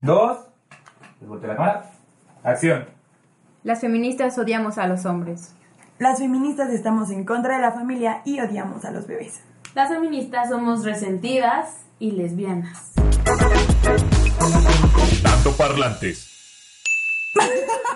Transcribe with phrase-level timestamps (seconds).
[0.00, 0.38] dos,
[1.20, 1.90] les la cámara,
[2.42, 2.86] acción.
[3.62, 5.54] Las feministas odiamos a los hombres.
[5.98, 9.40] Las feministas estamos en contra de la familia y odiamos a los bebés.
[9.74, 12.92] Las feministas somos resentidas y lesbianas.
[15.22, 16.28] Tanto parlantes.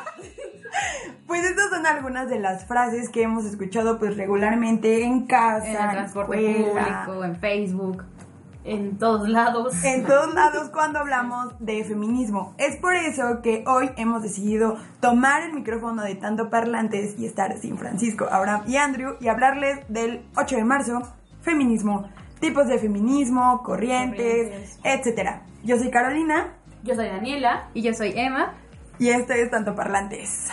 [1.26, 5.72] Pues estas son algunas de las frases que hemos escuchado pues regularmente en casa, En
[5.72, 8.04] el transporte escuela, público, en Facebook.
[8.66, 9.84] En todos lados.
[9.84, 12.54] en todos lados cuando hablamos de feminismo.
[12.56, 17.58] Es por eso que hoy hemos decidido tomar el micrófono de tanto parlantes y estar
[17.58, 21.02] sin Francisco, Abraham y Andrew y hablarles del 8 de marzo,
[21.42, 22.08] feminismo,
[22.40, 24.78] tipos de feminismo, corrientes, Corrientes.
[24.82, 25.42] etcétera.
[25.62, 27.68] Yo soy Carolina Yo soy Daniela.
[27.74, 28.54] Y yo soy Emma.
[28.98, 30.48] y este es tanto parlantes.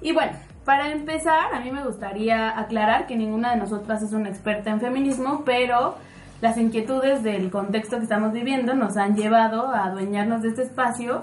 [0.00, 0.32] Y bueno,
[0.64, 4.80] para empezar, a mí me gustaría aclarar que ninguna de nosotras es una experta en
[4.80, 5.96] feminismo, pero
[6.44, 11.22] las inquietudes del contexto que estamos viviendo nos han llevado a adueñarnos de este espacio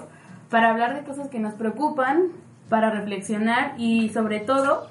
[0.50, 2.32] para hablar de cosas que nos preocupan,
[2.68, 4.88] para reflexionar y sobre todo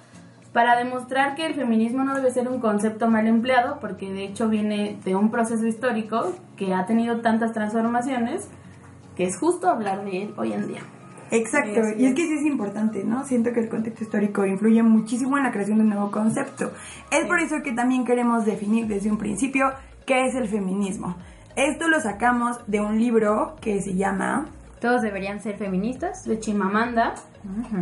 [0.54, 4.48] para demostrar que el feminismo no debe ser un concepto mal empleado, porque de hecho
[4.48, 8.48] viene de un proceso histórico que ha tenido tantas transformaciones,
[9.18, 10.82] que es justo hablar de él hoy en día.
[11.32, 12.16] Exacto, y es es.
[12.16, 13.26] que sí es importante, ¿no?
[13.26, 16.72] Siento que el contexto histórico influye muchísimo en la creación de un nuevo concepto.
[17.10, 19.72] Es por eso que también queremos definir desde un principio
[20.06, 21.16] qué es el feminismo.
[21.56, 24.48] Esto lo sacamos de un libro que se llama...
[24.80, 26.26] Todos deberían ser feministas.
[26.26, 27.14] De Chimamanda,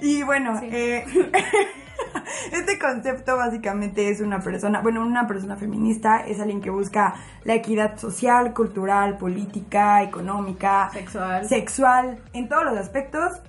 [0.00, 1.04] Y bueno, eh,
[2.52, 7.54] este concepto básicamente es una persona, bueno, una persona feminista es alguien que busca la
[7.54, 11.44] equidad social, cultural, política, económica, Sexual.
[11.48, 13.40] sexual, en todos los aspectos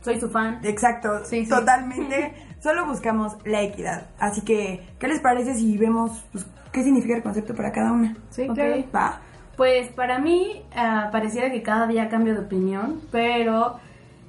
[0.00, 0.60] soy su fan.
[0.62, 1.50] Exacto, Sí, sí.
[1.50, 2.34] totalmente.
[2.60, 4.06] Solo buscamos la equidad.
[4.18, 8.16] Así que, ¿qué les parece si vemos pues, qué significa el concepto para cada una?
[8.30, 8.54] Sí, Ok.
[8.54, 8.84] claro.
[8.94, 9.20] Va.
[9.56, 13.78] Pues para mí ah, pareciera que cada día cambio de opinión, pero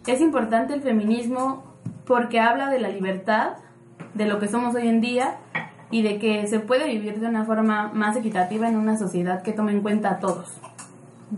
[0.08, 1.64] es importante el feminismo
[2.06, 3.54] porque habla de la libertad,
[4.14, 5.38] de lo que somos hoy en día
[5.90, 9.54] y de que se puede vivir de una forma más equitativa en una sociedad que
[9.54, 10.60] tome en cuenta a todos.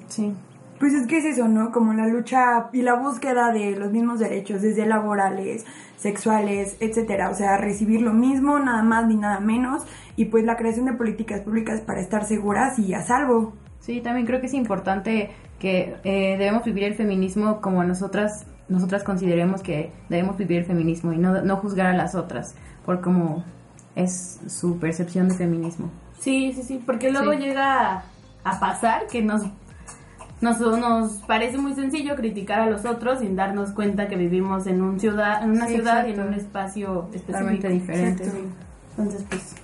[0.08, 0.34] Sí.
[0.80, 1.72] Pues es que es eso, ¿no?
[1.72, 5.66] Como la lucha y la búsqueda de los mismos derechos, desde laborales,
[5.98, 7.30] sexuales, etcétera.
[7.30, 9.84] O sea, recibir lo mismo, nada más ni nada menos.
[10.16, 13.54] Y pues la creación de políticas públicas para estar seguras y a salvo.
[13.82, 19.04] Sí, también creo que es importante que eh, debemos vivir el feminismo como nosotras nosotras
[19.04, 23.44] consideremos que debemos vivir el feminismo y no, no juzgar a las otras por cómo
[23.96, 25.90] es su percepción de feminismo.
[26.20, 27.40] Sí, sí, sí, porque luego Sí.
[27.40, 28.04] llega
[28.44, 29.42] a pasar que nos,
[30.42, 34.82] nos, nos parece muy sencillo criticar a los otros sin darnos cuenta que vivimos en,
[34.82, 36.28] un ciudad, en una Sí, ciudad y en exacto.
[36.30, 37.32] un espacio específico.
[37.32, 38.24] Totalmente diferente.
[38.24, 38.48] Exacto.
[38.98, 39.56] Entonces, pues,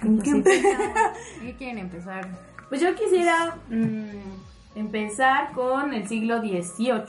[0.00, 0.66] ¿Con Pues qué sí.
[1.46, 2.28] ¿Qué quieren empezar?
[2.68, 7.02] pues yo quisiera mm, empezar con el siglo XVIII,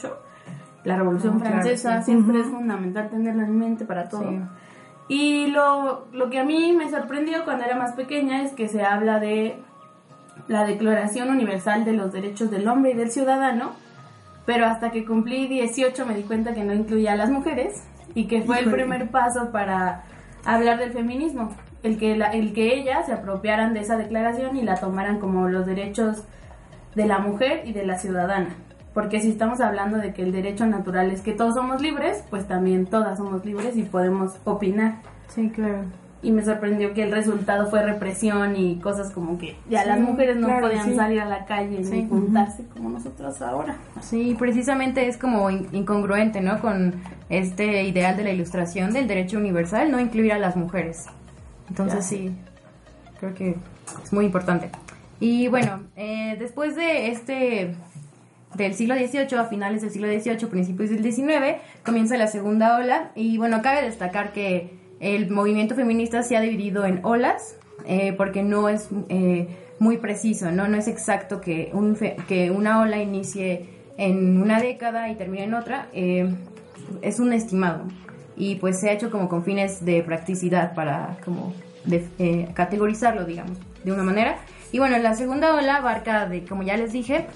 [0.85, 2.06] la Revolución claro, Francesa, sí.
[2.12, 4.29] siempre es fundamental tenerla en mente para todo.
[4.29, 4.40] Sí.
[5.07, 8.84] Y lo, lo que a mí me sorprendió cuando era más pequeña es que se
[8.84, 9.57] habla de
[10.47, 13.72] la Declaración Universal de los Derechos del Hombre y del Ciudadano,
[14.45, 18.28] pero hasta que cumplí 18 me di cuenta que no incluía a las mujeres y
[18.28, 20.03] que fue el primer paso para
[20.45, 21.51] hablar del feminismo,
[21.84, 25.47] el que, la- el que ellas se apropiaran de esa declaración y la tomaran como
[25.50, 26.24] los derechos
[26.95, 28.50] de la mujer y de la ciudadana.
[28.95, 32.47] Porque si estamos hablando de que el derecho natural es que todos somos libres, pues
[32.47, 34.95] también todas somos libres y podemos opinar.
[35.28, 35.83] Sí, claro.
[36.23, 40.00] Y me sorprendió que el resultado fue represión y cosas como que ya Sí, las
[40.00, 40.95] mujeres no claro, podían sí.
[40.95, 41.91] salir a la calle Sí.
[42.03, 43.75] ni juntarse como nosotros ahora.
[44.01, 46.59] Sí, precisamente es como in- incongruente, ¿no?
[46.62, 46.95] Con
[47.29, 51.06] este ideal de la ilustración del derecho universal, no incluir a las mujeres.
[51.69, 52.17] Entonces Ya.
[52.17, 52.31] sí,
[53.19, 53.56] creo que
[54.03, 54.72] es muy importante.
[55.19, 57.75] Y bueno, eh, después de este
[58.55, 63.11] del siglo XVIII, a finales del siglo XVIII, principios del XIX, comienza la segunda ola
[63.16, 68.44] y bueno, cabe destacar que el movimiento feminista se ha dividido en olas eh, porque
[68.44, 69.47] no es eh,
[69.79, 70.68] muy preciso, ¿no?
[70.68, 73.65] No es exacto que, un fe- que una ola inicie
[73.97, 76.33] en una década y termine en otra, eh,
[77.01, 77.83] es un estimado
[78.38, 81.53] y pues se ha hecho como con fines de practicidad para como
[81.83, 84.38] de- eh, categorizarlo, digamos, de una manera.
[84.71, 87.27] Y bueno, la segunda ola abarca, de, como ya les dije,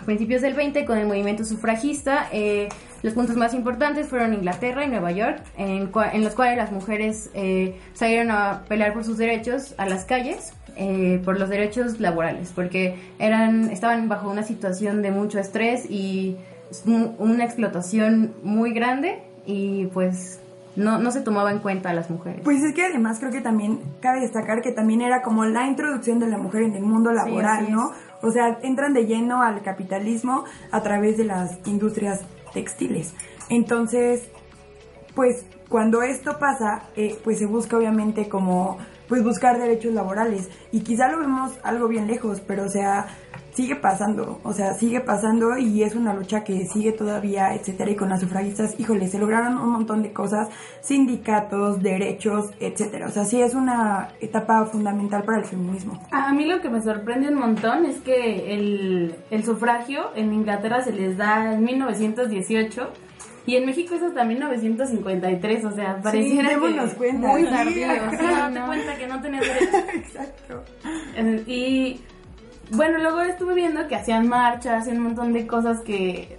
[0.00, 2.28] a principios del 20 con el movimiento sufragista.
[2.32, 2.68] eh,
[3.02, 7.30] los puntos más importantes fueron Inglaterra y Nueva York, en, en los cuales las mujeres
[7.32, 12.52] eh, salieron a pelear por sus derechos a las calles, eh, por los derechos laborales,
[12.54, 16.36] porque eran, estaban bajo una situación de mucho estrés y
[16.84, 20.38] un- una explotación muy grande y pues
[20.76, 22.42] no, no se tomaba en cuenta a las mujeres.
[22.44, 26.18] Pues es que además creo que también cabe destacar que también era como la introducción
[26.20, 27.92] de la mujer en el mundo laboral, ¿no?
[28.22, 32.20] O sea, entran de lleno al capitalismo a través de las industrias
[32.52, 33.14] textiles.
[33.48, 34.30] Entonces,
[35.14, 38.78] pues cuando esto pasa, eh, pues se busca obviamente como
[39.08, 43.06] pues buscar derechos laborales y quizá lo vemos algo bien lejos, pero o sea,
[43.60, 47.94] sigue pasando, o sea, sigue pasando y es una lucha que sigue todavía, etcétera, y
[47.94, 50.48] con las sufragistas, híjole, se lograron un montón de cosas,
[50.80, 53.06] sindicatos, derechos, etcétera.
[53.08, 56.00] O sea, sí es una etapa fundamental para el feminismo.
[56.10, 60.80] A mí lo que me sorprende un montón es que el, el sufragio en Inglaterra
[60.80, 62.88] se les da en 1918
[63.44, 67.28] y en México es hasta 1953, o sea, pareciera sí, que cuenta.
[67.28, 67.86] muy Sí, tardío.
[67.86, 69.76] O sea, date cuenta que no tenías derecho.
[69.94, 70.64] Exacto.
[71.46, 72.00] Y
[72.72, 76.38] bueno, luego estuve viendo que hacían marchas y un montón de cosas que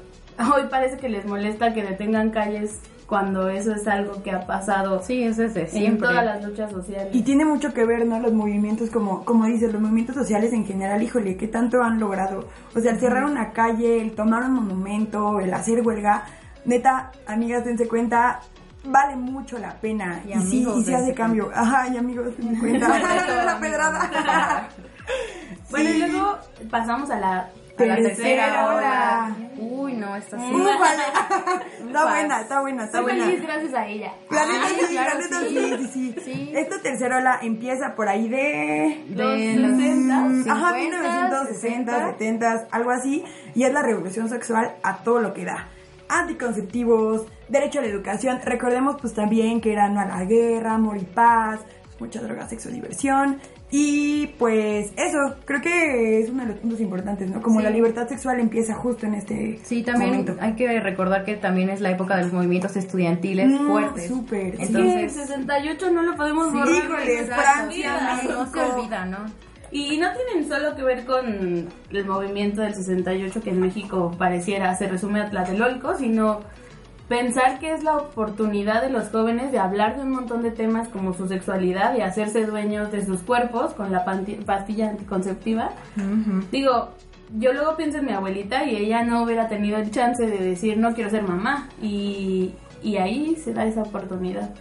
[0.56, 5.02] hoy parece que les molesta que detengan calles cuando eso es algo que ha pasado
[5.04, 6.08] Sí, es desde en siempre.
[6.08, 7.14] todas las luchas sociales.
[7.14, 8.20] Y tiene mucho que ver, ¿no?
[8.22, 12.48] Los movimientos, como, como dices, los movimientos sociales en general, híjole, ¿qué tanto han logrado?
[12.74, 16.24] O sea, el cerrar una calle, el tomar un monumento, el hacer huelga,
[16.64, 18.40] neta, amigas, dense cuenta,
[18.86, 20.22] vale mucho la pena.
[20.26, 21.52] Y Y, sí, amigos, y sí hace cambio.
[21.54, 22.88] Ajá, y amigos, dense cuenta.
[23.44, 24.70] la pedrada.
[25.70, 26.38] Bueno, y luego
[26.70, 29.36] pasamos a la, a la Tercera ola.
[29.58, 30.08] Uy, no.
[30.12, 30.14] Uh,
[30.80, 31.04] vale.
[31.88, 33.26] está buena, está buena, está buena.
[33.26, 34.14] feliz gracias a ella.
[34.30, 35.48] La neta Ay, sí, claro, la neta sí.
[35.48, 36.16] sí, sí, sí.
[36.24, 36.52] Sí.
[36.56, 39.06] Esta tercera ola empieza por ahí de...
[39.10, 43.24] De Los los 60, Mm, Ajá, 50, 1960, 70, algo así.
[43.56, 45.70] Y es la revolución sexual a todo lo que da.
[46.10, 48.40] Anticonceptivos, derecho a la educación.
[48.44, 51.62] Recordemos pues también que era no a la guerra, amor y paz,
[52.00, 53.40] mucha droga, sexo, diversión.
[53.74, 57.42] Y pues eso, creo que es uno de los puntos importantes, ¿no?
[57.42, 57.64] Como Sí.
[57.64, 60.36] la libertad sexual empieza justo en este Sí, también momento.
[60.42, 64.08] hay que recordar que también es la época de los movimientos estudiantiles Mm, fuertes.
[64.08, 64.66] súper, sí.
[64.66, 66.76] Sí, el Entonces, 68 no lo podemos Sí, borrar.
[66.76, 69.18] híjole, Francia, no, no se olvida, ¿no?
[69.72, 74.76] Y no tienen solo que ver con el movimiento del 68 que en México pareciera
[74.76, 76.42] se resume a Tlatelolco, sino
[77.12, 80.88] pensar que es la oportunidad de los jóvenes de hablar de un montón de temas
[80.88, 85.72] como su sexualidad y hacerse dueños de sus cuerpos con la pastilla anticonceptiva.
[86.54, 86.92] Digo,
[87.38, 90.78] yo luego pienso en mi abuelita y ella no hubiera tenido el chance de decir
[90.78, 94.52] no quiero ser mamá y, y ahí se da esa oportunidad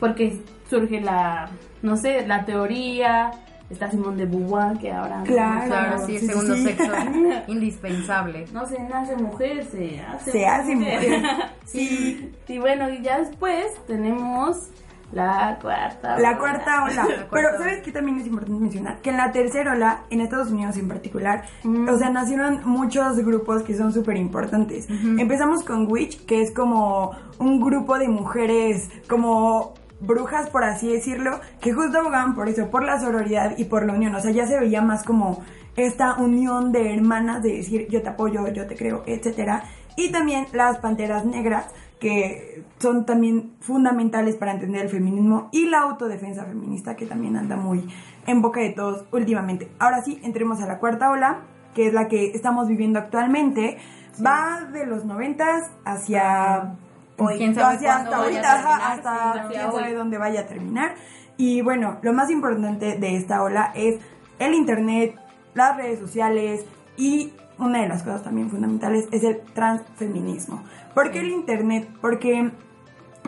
[0.00, 1.50] porque surge la,
[1.82, 3.30] no sé, la teoría,
[3.72, 5.66] está Simón de Beauvoir que ahora Claro.
[5.66, 6.64] Claro, sí, sí, segundo sí.
[6.64, 6.92] sexo
[7.48, 8.46] indispensable.
[8.52, 11.22] no se nace mujer, se hace, Se hace mujer.
[11.64, 14.68] Sí, Y bueno, y ya después tenemos
[15.12, 16.18] la cuarta.
[16.18, 17.02] La cuarta ola.
[17.04, 17.58] cuarta Pero ola.
[17.58, 18.98] ¿sabes qué también es importante mencionar?
[19.00, 21.88] Que en la tercera ola, en Estados Unidos en particular, Mm.
[21.88, 24.88] o sea, nacieron muchos grupos que son súper importantes.
[24.90, 31.40] Empezamos con Witch, que es como un grupo de mujeres, como brujas, por así decirlo,
[31.60, 34.14] que justo abogaban por eso, por la sororidad y por la unión.
[34.14, 35.42] O sea, ya se veía más como
[35.76, 39.64] esta unión de hermanas, de decir yo te apoyo, yo te creo, etcétera.
[39.96, 41.66] Y también las panteras negras,
[42.00, 47.56] que son también fundamentales para entender el feminismo y la autodefensa feminista, que también anda
[47.56, 47.88] muy
[48.26, 49.70] en boca de todos últimamente.
[49.78, 51.42] Ahora sí, entremos a la cuarta ola,
[51.74, 53.78] que es la que estamos viviendo actualmente.
[54.24, 56.74] Va de los noventas hacia
[57.18, 58.92] hoy, ¿Quién sabe hacia cuándo hasta vaya ahorita, a ajá, terminar?
[58.92, 60.94] hasta quién hacia sabe dónde vaya a terminar.
[61.36, 64.00] Y bueno, lo más importante de esta ola es
[64.38, 65.16] el internet,
[65.54, 66.64] las redes sociales
[66.96, 70.62] y una de las cosas también fundamentales es el transfeminismo.
[70.94, 71.88] ¿Por qué el internet?
[72.00, 72.50] Porque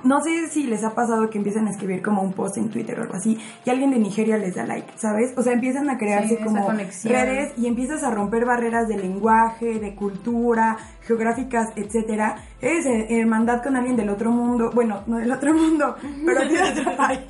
[0.04, 2.98] no sé si les ha pasado que empiezan a escribir como un post en Twitter
[2.98, 5.32] o algo así y alguien de Nigeria les da like, ¿sabes?
[5.36, 6.68] O sea, empiezan a crearse Sí, como
[7.04, 12.36] redes y empiezas a romper barreras de lenguaje, de cultura, geográficas, etcétera.
[12.60, 15.96] Eh, hermandad con alguien del otro mundo, bueno, no del otro mundo,
[16.26, 17.20] pero sí de otro país.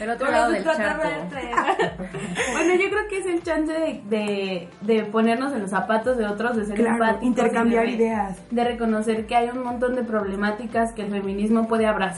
[0.00, 1.08] El otro lado del charco.
[2.52, 6.26] bueno, yo creo que es el chance de, de, de ponernos en los zapatos de
[6.26, 8.38] otros, de ser Claro, intercambiar de- ideas.
[8.50, 12.11] De reconocer que hay un montón de problemáticas que el feminismo puede abrazar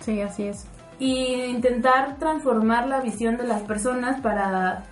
[0.00, 0.66] Sí, así es.
[0.98, 4.84] y intentar transformar la visión de las personas para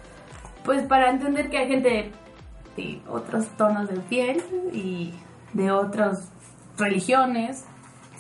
[0.65, 2.13] pues para entender que hay gente
[2.77, 4.43] de otros tonos de piel
[4.73, 5.13] y
[5.53, 6.31] de otras
[6.79, 7.65] religiones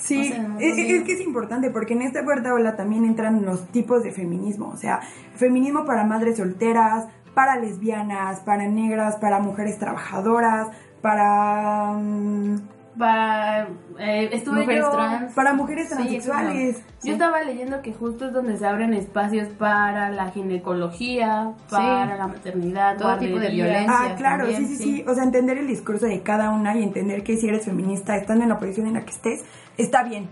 [0.00, 3.68] Sí, O sea, es que es importante porque en esta cuarta ola también entran los
[3.68, 5.00] tipos de feminismo, o sea,
[5.34, 10.68] feminismo para madres solteras, para lesbianas, para negras, para mujeres trabajadoras,
[11.02, 12.56] para mm,
[12.98, 13.68] para
[13.98, 15.32] eh, estuve Mujeres yo trans.
[15.32, 16.76] para mujeres Sí, transexuales.
[16.76, 22.16] eso yo estaba leyendo que justo es donde se abren espacios para la ginecología, para
[22.16, 23.92] la maternidad, Todo tipo de violencia.
[23.96, 24.96] Ah, claro, también, sí, sí, sí.
[24.96, 25.04] sí.
[25.08, 28.42] O sea, entender el discurso de cada una y entender que si eres feminista, estando
[28.42, 29.44] en la posición en la que estés,
[29.78, 30.28] está bien.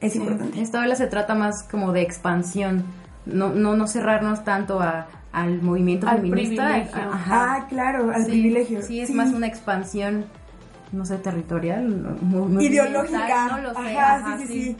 [0.00, 0.60] Es importante.
[0.62, 2.84] Esta ola se trata más como de expansión,
[3.26, 6.64] no, no, no cerrarnos tanto a, al movimiento Al feminista.
[6.68, 7.12] privilegio.
[7.12, 7.54] Ajá.
[7.56, 8.80] Ah, claro, al Sí, privilegio.
[8.82, 10.24] Sí, es más una expansión,
[10.92, 12.16] no sé, territorial,
[12.60, 13.00] ideológica.
[13.00, 13.96] oriental, No lo sé.
[13.98, 14.62] Ajá, ajá, sí, sí, sí.
[14.62, 14.72] sí.
[14.72, 14.76] Sí,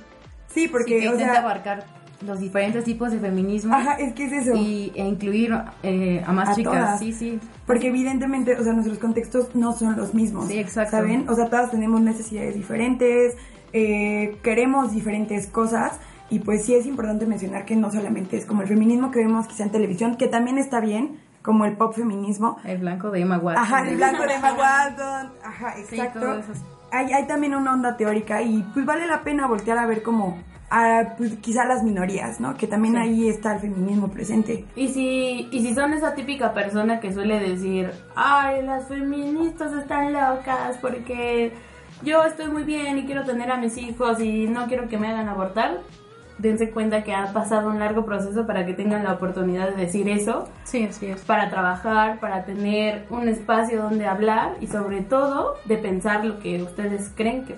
[0.63, 1.85] Sí, porque, que o intenta sea, abarcar
[2.27, 4.53] los diferentes tipos de feminismo ajá, es que es eso.
[4.57, 6.73] y, e incluir eh, a más A chicas.
[6.73, 6.99] todas.
[6.99, 7.39] Sí, sí.
[7.67, 10.49] Porque evidentemente, o sea, nuestros contextos no son los mismos.
[10.49, 10.97] Sí, exacto.
[10.97, 11.29] ¿Saben?
[11.29, 13.37] O sea, todas tenemos necesidades diferentes,
[13.73, 16.01] eh, queremos diferentes cosas.
[16.31, 19.47] Y pues sí es importante mencionar que no solamente es como el feminismo que vemos
[19.47, 22.59] quizá en televisión, que también está bien, como el pop feminismo.
[22.63, 23.63] El blanco de Emma Watson.
[23.65, 25.33] Ajá, el blanco de Emma Watson.
[25.43, 26.35] Ajá, Sí, exacto.
[26.35, 26.53] eso.
[26.93, 30.37] hay, hay también una onda teórica y pues vale la pena voltear a ver como
[30.71, 32.55] a pues, quizá las minorías, ¿no?
[32.59, 33.01] Que también Sí.
[33.01, 34.67] ahí está el feminismo presente.
[34.77, 40.13] Y si, y si son esa típica persona que suele decir, ay, las feministas están
[40.13, 41.55] locas porque
[42.03, 45.09] yo estoy muy bien y quiero tener a mis hijos y no quiero que me
[45.09, 45.79] hagan abortar,
[46.39, 50.09] dense cuenta que ha pasado un largo proceso para que tengan la oportunidad de decir
[50.09, 51.21] eso, Sí, así es.
[51.23, 56.63] para trabajar, para tener un espacio donde hablar y sobre todo de pensar lo que
[56.63, 57.57] ustedes creen que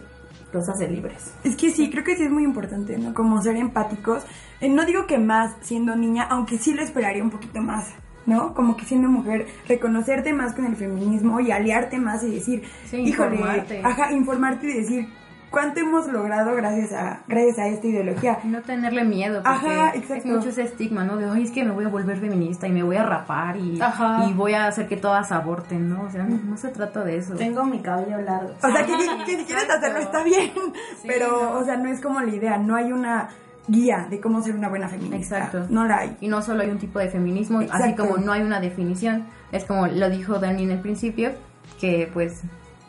[0.52, 1.32] los hace libres.
[1.44, 3.14] Es que sí, creo que sí es muy importante, ¿no?
[3.14, 4.24] Como ser empáticos.
[4.60, 7.94] Eh, no digo que más siendo niña, aunque sí lo esperaría un poquito más,
[8.26, 8.52] ¿no?
[8.52, 12.96] Como que siendo mujer, reconocerte más con el feminismo y aliarte más y decir, Sí,
[12.96, 13.80] híjole, informarte.
[13.84, 15.08] ajá, informarte y decir
[15.50, 18.38] cuánto hemos logrado gracias a gracias a esta ideología.
[18.44, 20.28] No tenerle miedo, porque Ajá, es exacto.
[20.28, 21.16] mucho ese estigma, ¿no?
[21.16, 23.80] De, ay, es que me voy a volver feminista y me voy a rapar y,
[23.80, 24.24] Ajá.
[24.28, 26.02] y voy a hacer que todas aborten, ¿no?
[26.02, 27.34] O sea, no, no se trata de eso.
[27.34, 28.54] Tengo mi cabello largo.
[28.62, 30.50] O sea, que, que- que si quieres hacerlo está bien,
[31.00, 31.58] Sí, pero, no.
[31.58, 33.28] o sea, no es como la idea, no hay una
[33.68, 35.36] guía de cómo ser una buena feminista.
[35.38, 35.66] Exacto.
[35.70, 36.16] No la hay.
[36.20, 39.26] Y no solo hay un tipo de feminismo, así como no hay una definición.
[39.52, 41.32] Es como lo dijo Dani en el principio,
[41.80, 42.42] que pues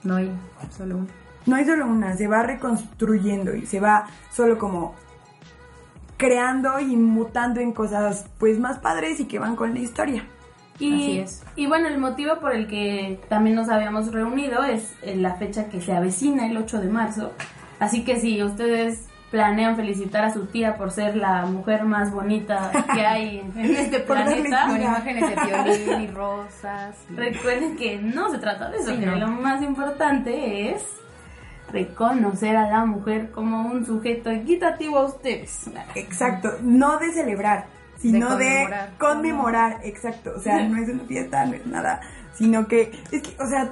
[0.04, 0.32] no hay
[0.70, 1.08] solo uno.
[1.46, 4.96] No hay solo una, se va reconstruyendo y se va solo como
[6.18, 10.24] creando y mutando en cosas pues más padres y que van con la historia.
[10.80, 11.44] Y, Así es.
[11.56, 15.66] y bueno, el motivo por el que también nos habíamos reunido es eh, la fecha
[15.70, 17.32] que se avecina, el 8 de marzo.
[17.80, 22.72] Así que si ustedes planean felicitar a su tía por ser la mujer más bonita
[22.94, 26.96] que hay en este planeta, Con imágenes de violín y rosas.
[27.10, 29.16] y- recuerden que no se trata de eso, Sí, que no.
[29.18, 30.84] lo más importante es
[31.72, 35.70] reconocer a la mujer como un sujeto equitativo a ustedes.
[35.96, 38.98] Exacto, no de celebrar, sino de conmemorar.
[38.98, 40.34] conmemorar, exacto.
[40.36, 42.02] O sea, no es una fiesta, no es nada,
[42.34, 43.72] sino que, es que, o sea,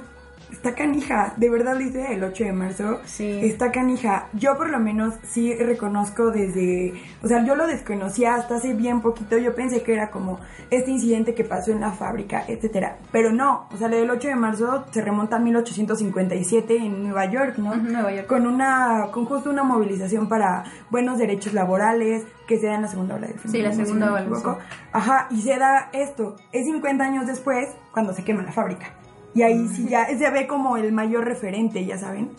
[0.52, 3.40] está canija, de verdad dice el 8 de marzo, Sí.
[3.42, 4.26] está canija.
[4.32, 6.92] Yo por lo menos sí reconozco desde,
[7.22, 10.40] o sea, yo lo desconocía hasta hace bien poquito, yo pensé que era como
[10.70, 14.28] este incidente que pasó en la fábrica, etcétera, pero no, o sea, lo del 8
[14.28, 17.70] de marzo se remonta a 1857 en Nueva York, ¿no?
[17.70, 18.26] Ujú, Nueva York.
[18.26, 22.88] con una con justo una movilización para buenos derechos laborales que se da en la
[22.88, 24.58] segunda ola del Sí, la feminismo, segunda ola, equivoco.
[24.60, 24.76] sí.
[24.92, 26.36] Ajá, y se da esto.
[26.52, 28.86] Es 50 años después cuando se quema la fábrica.
[29.34, 32.30] Y ahí sí ya se ve como el mayor referente, ya saben.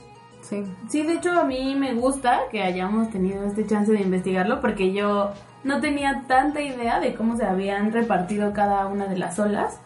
[0.42, 0.64] Sí.
[0.90, 4.92] Sí, de hecho a mí me gusta que hayamos tenido este chance de investigarlo porque
[4.92, 5.32] yo
[5.64, 9.80] no tenía tanta idea de cómo se habían repartido cada una de las olas.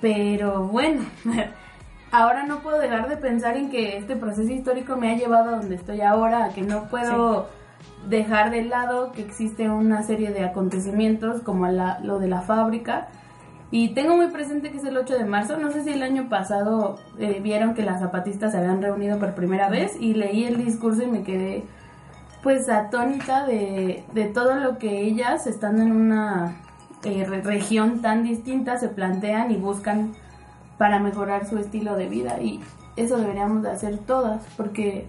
[0.00, 1.02] Pero bueno,
[2.12, 5.56] ahora no puedo dejar de pensar en que este proceso histórico me ha llevado a
[5.58, 7.48] donde estoy ahora, a que no puedo
[8.08, 13.08] dejar de lado que existe una serie de acontecimientos como la- lo de la fábrica.
[13.70, 15.56] Y tengo muy presente que es el 8 de marzo.
[15.58, 19.34] No sé si el año pasado eh, vieron que las zapatistas se habían reunido por
[19.34, 21.64] primera vez y leí el discurso y me quedé
[22.42, 26.56] pues atónita de, de todo lo que ellas, estando en una
[27.02, 30.12] eh, re- región tan distinta, se plantean y buscan
[30.78, 32.38] para mejorar su estilo de vida.
[32.40, 32.60] Y
[32.94, 35.06] eso deberíamos de hacer todas, porque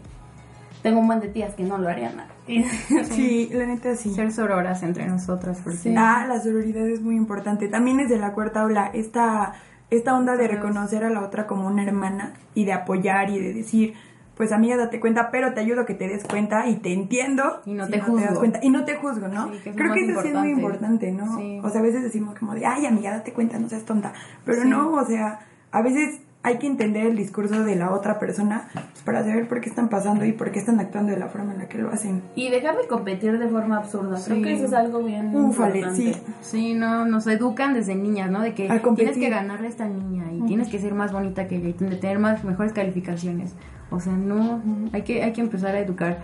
[0.81, 2.23] tengo un buen de tías que no lo harían.
[3.11, 4.13] Sí, la neta sí.
[4.13, 5.95] Ser sororas entre nosotras, porque Sí.
[5.97, 7.67] Ah, la sororidad es muy importante.
[7.67, 9.53] También es de la cuarta ola esta,
[9.89, 13.53] esta onda de reconocer a la otra como una hermana y de apoyar y de
[13.53, 13.93] decir,
[14.35, 17.61] pues amiga, date cuenta, pero te ayudo a que te des cuenta y te entiendo.
[17.65, 18.35] Y no si te juzgo.
[18.39, 18.59] cuenta.
[18.61, 19.45] Y no te juzgo, ¿no?
[19.51, 21.07] Sí, que es lo Creo que eso sí es muy importante.
[21.07, 21.37] importante, ¿no?
[21.39, 21.59] Sí.
[21.63, 24.13] O sea, a veces decimos como de, ay, amiga, date cuenta, no seas tonta.
[24.45, 24.67] Pero Sí.
[24.69, 25.39] no, o sea,
[25.71, 29.59] a veces hay que entender el discurso de la otra persona pues, para saber por
[29.61, 31.89] qué están pasando y por qué están actuando de la forma en la que lo
[31.91, 32.23] hacen.
[32.35, 34.17] Y dejar de competir de forma absurda.
[34.23, 34.43] Creo Sí.
[34.43, 36.13] que eso es algo bien Ufale, importante.
[36.13, 36.21] sí.
[36.41, 38.41] Sí, no, nos educan desde niñas, ¿no?
[38.41, 41.57] De que tienes que ganarle a esta niña y tienes que ser más bonita que
[41.57, 43.53] ella y de tener más mejores calificaciones.
[43.89, 44.61] O sea, no,
[44.93, 46.19] hay que hay que empezar a educar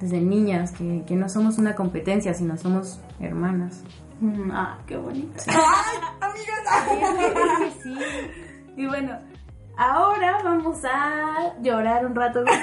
[0.00, 3.82] desde niñas que, que no somos una competencia, sino somos hermanas.
[4.20, 5.32] Mm, Ah, qué bonito.
[5.46, 7.58] ¡Ay, amigas!
[7.58, 7.94] Que sí.
[8.76, 9.18] Y bueno,
[9.82, 12.44] Ahora vamos a llorar un rato.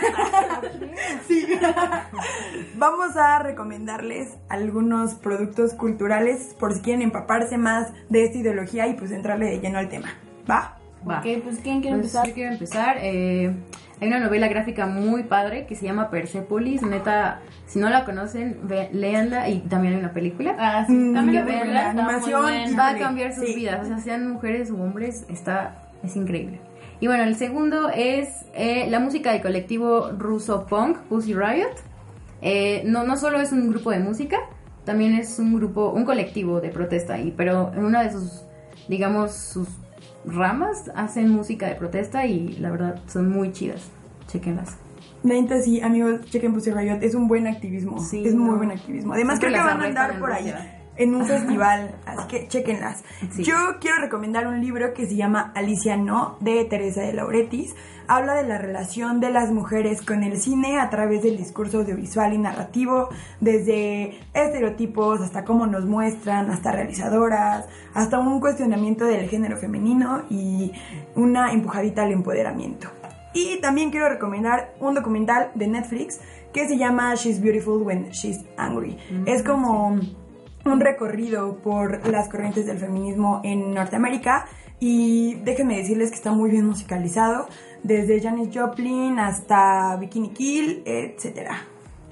[1.28, 1.46] Sí.
[2.78, 8.94] Vamos a recomendarles algunos productos culturales por si quieren empaparse más de esta ideología y
[8.94, 10.10] pues entrarle de lleno al tema.
[10.50, 10.78] ¿Va?
[11.10, 11.20] Va.
[11.20, 12.28] Ok, pues ¿quién quiere Pues, empezar?
[12.28, 12.98] Yo quiero empezar.
[13.02, 13.54] eh,
[14.00, 16.82] hay una novela gráfica muy padre que se llama Persepolis.
[16.84, 19.50] Neta, si no la conocen, ve, léanla.
[19.50, 20.56] Y también hay una película.
[20.60, 22.46] Ah, sí, Mm, también la película la animación
[22.80, 23.56] Va a cambiar sus sí.
[23.56, 23.86] vidas.
[23.86, 26.60] O sea, sean mujeres o hombres, está, es increíble.
[27.00, 31.76] Y bueno, el segundo es eh, la música del colectivo ruso punk, Pussy Riot.
[32.42, 34.38] Eh, no, no solo es un grupo de música,
[34.84, 37.20] también es un grupo, un colectivo de protesta.
[37.20, 38.42] Y, pero en una de sus,
[38.88, 39.68] digamos, sus
[40.26, 43.90] ramas hacen música de protesta y la verdad son muy chidas.
[44.28, 44.78] Chequenlas.
[45.24, 48.00] Neta, sí, amigos, chequen Pussy Riot, es un buen activismo.
[48.00, 48.58] Sí, es muy no.
[48.58, 49.14] buen activismo.
[49.14, 50.77] Además, Siempre creo que van a andar por ahí Rusia.
[50.98, 53.04] En un festival, así que chequenlas.
[53.32, 53.44] Sí.
[53.44, 57.76] Yo quiero recomendar un libro que se llama Alicia No, de Teresa de Lauretis.
[58.10, 62.34] Habla de la relación de las mujeres con el cine a través del discurso audiovisual
[62.34, 63.10] y narrativo,
[63.42, 70.72] desde estereotipos hasta cómo nos muestran, hasta realizadoras, hasta un cuestionamiento del género femenino y
[71.16, 72.88] una empujadita al empoderamiento.
[73.34, 76.20] Y también quiero recomendar un documental de Netflix
[76.54, 78.98] que se llama She's Beautiful When She's Angry.
[79.26, 80.00] Es como
[80.68, 84.46] un recorrido por las corrientes del feminismo en Norteamérica
[84.80, 87.48] y déjenme decirles que está muy bien musicalizado,
[87.84, 91.58] desde Janis Joplin hasta Bikini Kill, etcétera.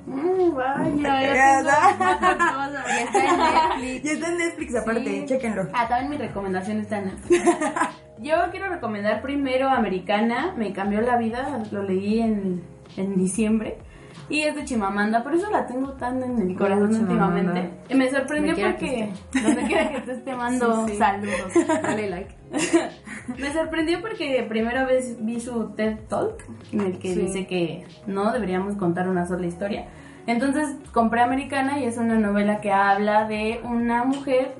[0.08, 4.04] Mm, vaya, Ya está en Netflix.
[4.04, 5.26] Y está en Netflix aparte, Sí.
[5.26, 5.68] chéquenlo.
[5.74, 7.12] Ah, también mi recomendación está en.
[8.22, 12.64] Yo quiero recomendar primero Americana, me cambió la vida, lo leí en,
[12.98, 13.78] en diciembre.
[14.28, 17.70] Y es de Chimamanda, por eso la tengo tan en el corazón últimamente.
[17.90, 19.10] Y me sorprendió que porque
[19.44, 20.98] donde quiera que estés te mando Sí, sí.
[20.98, 21.54] saludos.
[21.84, 22.36] Dale like.
[23.40, 27.22] Me sorprendió porque primera vez vi su TED Talk en el que Sí.
[27.22, 29.86] dice que no deberíamos contar una sola historia.
[30.28, 34.56] Entonces compré Americana y es una novela que habla de una mujer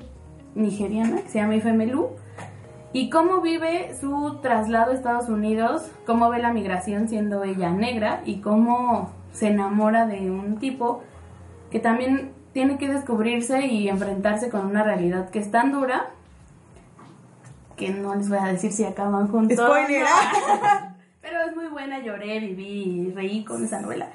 [0.54, 2.10] nigeriana que se llama Ifemelu
[2.92, 8.22] y cómo vive su traslado a Estados Unidos, cómo ve la migración siendo ella negra
[8.24, 11.02] y cómo se enamora de un tipo
[11.70, 16.06] que también tiene que descubrirse y enfrentarse con una realidad que es tan dura
[17.76, 19.58] que no les voy a decir si acaban juntos.
[19.58, 20.04] Spoiler.
[20.04, 20.96] no.
[21.20, 24.08] Pero es muy buena, lloré, viví y reí con esa novela.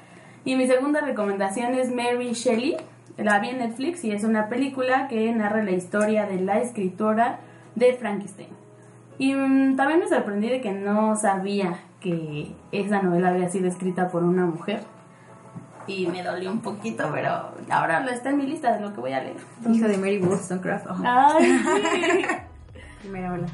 [0.44, 2.76] Y mi segunda recomendación es Mary Shelley.
[3.16, 7.38] La vi en Netflix y es una película que narra la historia de la escritora
[7.76, 8.48] de Frankenstein.
[9.18, 14.08] Y mm, también me sorprendí de que no sabía que esa novela había sido escrita
[14.08, 14.80] por una mujer.
[15.86, 19.00] Y me dolió un poquito, pero ahora lo está en mi lista de lo que
[19.00, 19.36] voy a leer.
[19.70, 20.86] Hija de Mary Wollstonecraft.
[20.88, 22.24] Oh, Ay, sí.
[23.02, 23.46] primera ola.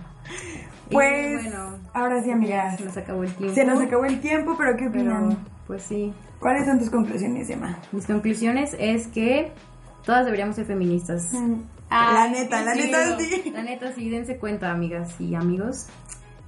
[0.91, 2.77] Pues, bueno, ahora sí, amigas.
[2.79, 3.55] se nos acabó el tiempo.
[3.55, 5.29] Se nos acabó el tiempo, pero ¿qué opinan?
[5.29, 6.13] Pero, pues sí.
[6.41, 7.79] ¿Cuáles son tus conclusiones, Emma?
[7.93, 9.53] Mis conclusiones es que
[10.05, 11.33] todas deberíamos ser feministas.
[11.33, 11.57] la
[11.91, 13.51] Ay, neta, qué la neta sí.
[13.53, 15.87] La neta, sí, dense cuenta, amigas y amigos.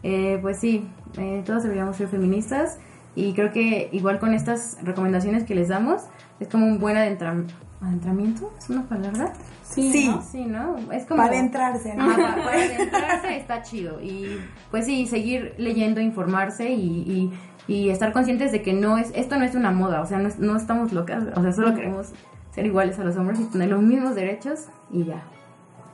[0.02, 0.88] Eh, pues sí,
[1.18, 2.78] eh, todas deberíamos ser feministas.
[3.14, 6.02] Y creo que igual con estas recomendaciones que les damos,
[6.38, 7.44] es como un buen adentra-
[7.80, 8.52] adentramiento.
[8.58, 9.32] ¿Es una palabra?
[9.62, 10.08] Sí, Sí.
[10.08, 10.22] ¿no?
[10.22, 10.76] Sí, ¿no?
[10.92, 11.22] Es como...
[11.22, 12.06] Para adentrarse, ¿no?
[12.06, 14.00] Para, para adentrarse está chido.
[14.00, 14.38] Y
[14.70, 17.30] pues sí, seguir leyendo, informarse y,
[17.68, 20.18] y, y estar conscientes de que no es, esto no es una moda, o sea,
[20.18, 22.12] no, es- no estamos locas, o sea, solo queremos
[22.52, 25.22] ser iguales a los hombres y tener los mismos derechos y ya.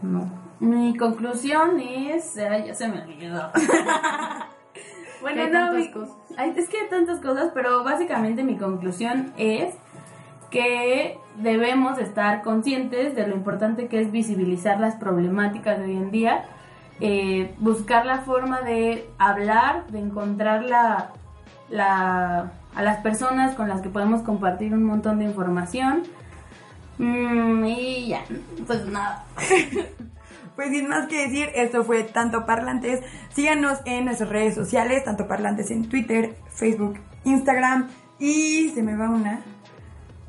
[0.02, 0.26] No.
[0.59, 2.37] Mi conclusión es.
[2.38, 3.50] Ay, ya se me olvidó.
[5.20, 6.14] bueno, no, tantas mi- cosas.
[6.38, 9.75] Es que hay tantas cosas, pero básicamente mi conclusión es
[10.51, 16.11] que debemos estar conscientes de lo importante que es visibilizar las problemáticas de hoy en
[16.11, 16.44] día,
[17.01, 21.11] eh, buscar la forma de hablar, de encontrar la,
[21.68, 26.03] la- a las personas con las que podemos compartir un montón de información.
[26.99, 28.20] Mm, y ya,
[28.66, 29.25] pues nada.
[30.57, 33.05] Pues sin más que decir, esto fue Tanto Parlantes.
[33.35, 37.88] Síganos en nuestras redes sociales, Tanto Parlantes en Twitter, Facebook, Instagram
[38.19, 39.45] y se me va una.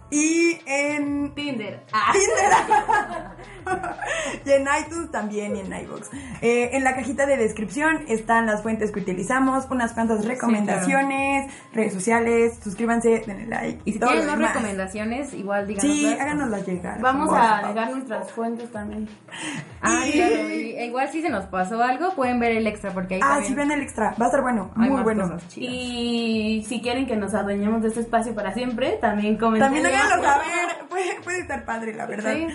[0.09, 1.83] Y en Tinder.
[1.93, 2.13] Ah.
[4.45, 6.07] y en iTunes también y en iVoox.
[6.41, 11.93] Eh, en la cajita de descripción están las fuentes que utilizamos, unas cuantas recomendaciones, redes
[11.93, 13.81] sociales, suscríbanse, denle like.
[13.83, 14.53] Y si todo tienen más demás.
[14.53, 15.91] recomendaciones, igual díganos.
[15.91, 17.01] Sí, háganoslas llegar.
[17.01, 19.09] Vamos a dejar nuestras fuentes también.
[19.81, 23.15] Ah, Y- claro, y igual si se nos pasó algo, pueden ver el extra porque
[23.15, 24.15] ahí Ah, también sí, ven el extra.
[24.19, 25.37] Va a estar bueno, hay muy bueno.
[25.57, 29.65] Y si quieren que nos adueñemos de este espacio para siempre, también comenten.
[29.73, 29.85] También
[30.89, 32.33] Puede, puede estar padre, la verdad.
[32.33, 32.47] Sí.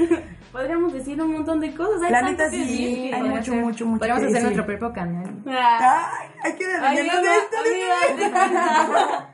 [0.50, 2.02] Podríamos decir un montón de cosas.
[2.02, 3.62] Hay La neta sí, hay mucho, ser.
[3.62, 5.42] mucho, mucho Podríamos hacer nuestro propio canal.
[5.46, 7.57] Ah, Ay, Hay que regañarnos de esto.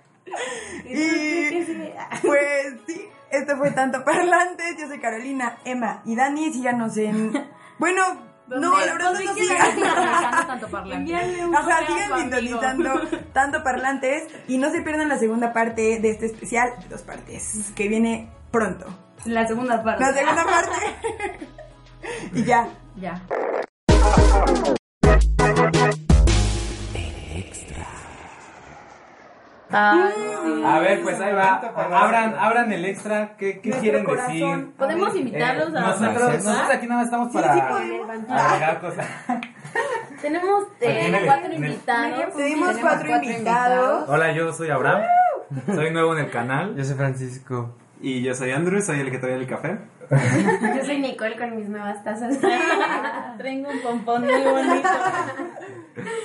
[0.84, 1.64] Y
[2.22, 4.76] pues sí, esto fue Tanto Parlantes.
[4.78, 6.52] Yo soy Carolina, Emma y Dani.
[6.52, 7.32] Síganos en.
[7.78, 8.02] Bueno,
[8.48, 10.46] no, la verdad no sigan.
[10.46, 10.96] tanto parlante.
[10.96, 13.00] Envíale un Ajá, correo a sigan sintonizando
[13.32, 17.72] tanto parlantes y no se pierdan la segunda parte de este especial de dos partes
[17.74, 18.87] que viene pronto.
[19.24, 20.02] La segunda parte.
[20.04, 20.76] La segunda parte.
[22.34, 22.68] y ya.
[22.96, 23.22] Ya.
[29.80, 30.12] Ay,
[30.44, 30.62] sí.
[30.64, 31.54] A ver, pues ahí va.
[31.56, 33.36] Abran, abran el extra.
[33.36, 34.32] ¿Qué, quieren corazón.
[34.32, 34.70] decir?
[34.76, 38.30] Podemos invitarlos a nosotros, nosotros aquí nada más estamos para sí podemos.
[38.30, 39.06] agregar cosas.
[40.22, 42.34] Tenemos eh, el- cuatro el- invitados.
[42.36, 44.08] Tenemos cuatro invitados.
[44.08, 45.02] Hola, yo soy Abraham.
[45.66, 46.74] Soy nuevo en el canal.
[46.76, 47.74] Yo soy Francisco.
[48.00, 49.78] Y yo soy Andrew, soy el que trae el café.
[50.10, 52.38] Yo soy Nicole con mis nuevas tazas.
[53.38, 54.88] Tengo un pompón muy bonito.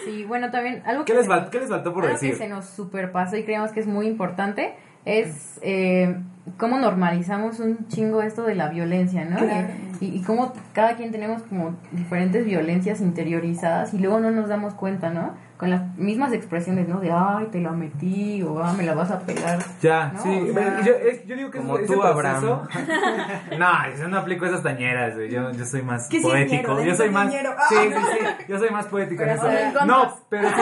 [0.05, 2.19] Sí, bueno, también algo ¿Qué que les, se fal- nos- qué les faltó por algo
[2.19, 2.37] que decir?
[2.37, 4.73] se nos superpasó y creemos que es muy importante
[5.05, 6.15] es eh,
[6.57, 9.37] cómo normalizamos un chingo esto de la violencia, ¿no?
[9.37, 9.67] Claro.
[9.99, 14.73] Y, y cómo cada quien tenemos como diferentes violencias interiorizadas y luego no nos damos
[14.73, 15.35] cuenta, ¿no?
[15.63, 16.99] Con las mismas expresiones, ¿no?
[16.99, 19.59] De, ay, te la metí o, ah, me la vas a pegar.
[19.81, 20.49] Ya, No, sí.
[20.49, 22.67] o sea- yo, es- yo digo que Como ese tú, proceso-
[23.57, 25.29] no, yo no aplico esas tañeras, güey.
[25.29, 26.83] Yo, yo soy más Qué poético.
[26.83, 27.29] Yo soy más.
[27.31, 27.51] ciñero.
[27.69, 28.45] Sí, sí, sí.
[28.49, 29.47] Yo soy más poético en eso.
[29.85, 30.49] No, pero.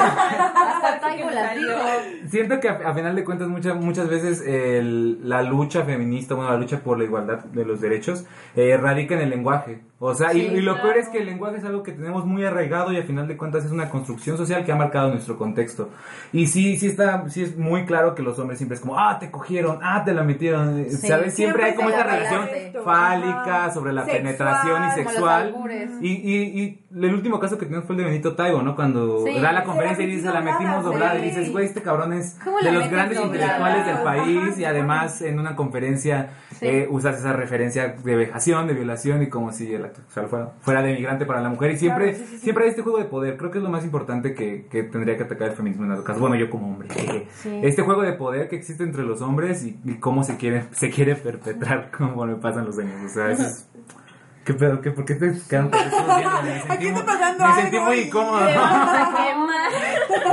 [2.30, 6.52] Siento que a, a final de cuentas muchas muchas veces el- la lucha feminista, bueno,
[6.52, 9.82] la lucha por la igualdad de los derechos eh, radica en el lenguaje.
[10.04, 10.88] O sea, y, Sí, y lo claro.
[10.90, 13.38] peor es que el lenguaje es algo que tenemos muy arraigado y a final de
[13.38, 15.90] cuentas es una construcción social que ha marcado nuestro contexto.
[16.34, 19.20] Y sí, sí está, sí es muy claro que los hombres siempre es como, ah,
[19.20, 21.36] te cogieron, ah, te la metieron, Sí, ¿sabes?
[21.36, 22.50] Siempre, hay como esta la relación
[22.84, 25.56] fálica ajá, sobre la sexual, penetración y sexual.
[26.02, 28.76] Y, y, y el último caso que tenemos fue el de Benito Taibo, ¿no?
[28.76, 29.40] Cuando Sí.
[29.40, 32.40] da la conferencia y la dice, la metimos doblada, y dices, güey, este cabrón es
[32.44, 33.38] ¿Cómo de la los grandes doblada?
[33.38, 38.16] intelectuales del Ajá, país y sí, además en una conferencia eh, usas esa referencia de
[38.16, 41.50] vejación, de violación y como si el acto sexual fuera, fuera de migrante para la
[41.50, 41.72] mujer.
[41.72, 42.44] Y siempre, Claro, sí, sí, sí.
[42.44, 45.18] siempre hay este juego de poder, creo que es lo más importante que, que tendría
[45.18, 46.88] que atacar el feminismo en dado caso, bueno yo como hombre,
[47.64, 50.90] este juego de poder que existe entre los hombres y, y cómo se quiere, se
[50.90, 53.68] quiere perpetrar conforme pasan los años, o sea, eso es...
[54.44, 54.82] ¿Qué pedo?
[54.82, 58.40] ¿Qué, ¿Por qué te quedan Me sentí Aquí está muy- pasando Me sentí muy incómodo.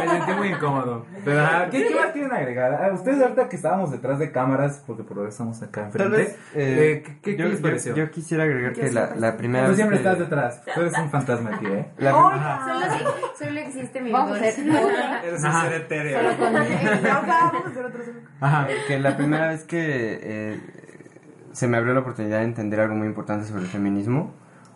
[0.00, 1.06] Me sentí muy incómodo.
[1.24, 2.72] Pero, ¿qué, ¿qué más tienen agregar?
[2.82, 6.16] Ah, Ustedes ahorita que estábamos detrás de cámaras, porque por ahora estamos acá Tal enfrente,
[6.16, 6.28] vez.
[6.30, 7.94] eh, eh, ¿qué, qué- qué yo, les pareció?
[7.94, 9.76] yo quisiera agregar que la, la primera Tú vez.
[9.76, 10.62] siempre que- estás detrás.
[10.74, 11.86] Tú eres un fantasma aquí, ¿eh?
[11.98, 14.42] la- Solo, solo existe mi Vamos a voz.
[15.24, 16.18] Eres un ser etéreo.
[16.18, 18.00] Solo con- Ajá, vamos a hacer otro.
[18.40, 18.66] Ajá.
[18.86, 20.60] que la primera vez que eh,
[21.58, 24.30] se me abrió la oportunidad de entender algo muy importante sobre el feminismo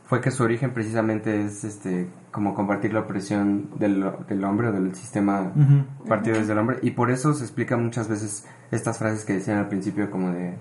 [0.05, 4.73] fue que su origen precisamente es este como compartir la opresión del, del hombre o
[4.73, 5.53] del sistema
[6.09, 9.59] partido desde el hombre y por eso se explica muchas veces estas frases que decían
[9.59, 10.57] al principio como de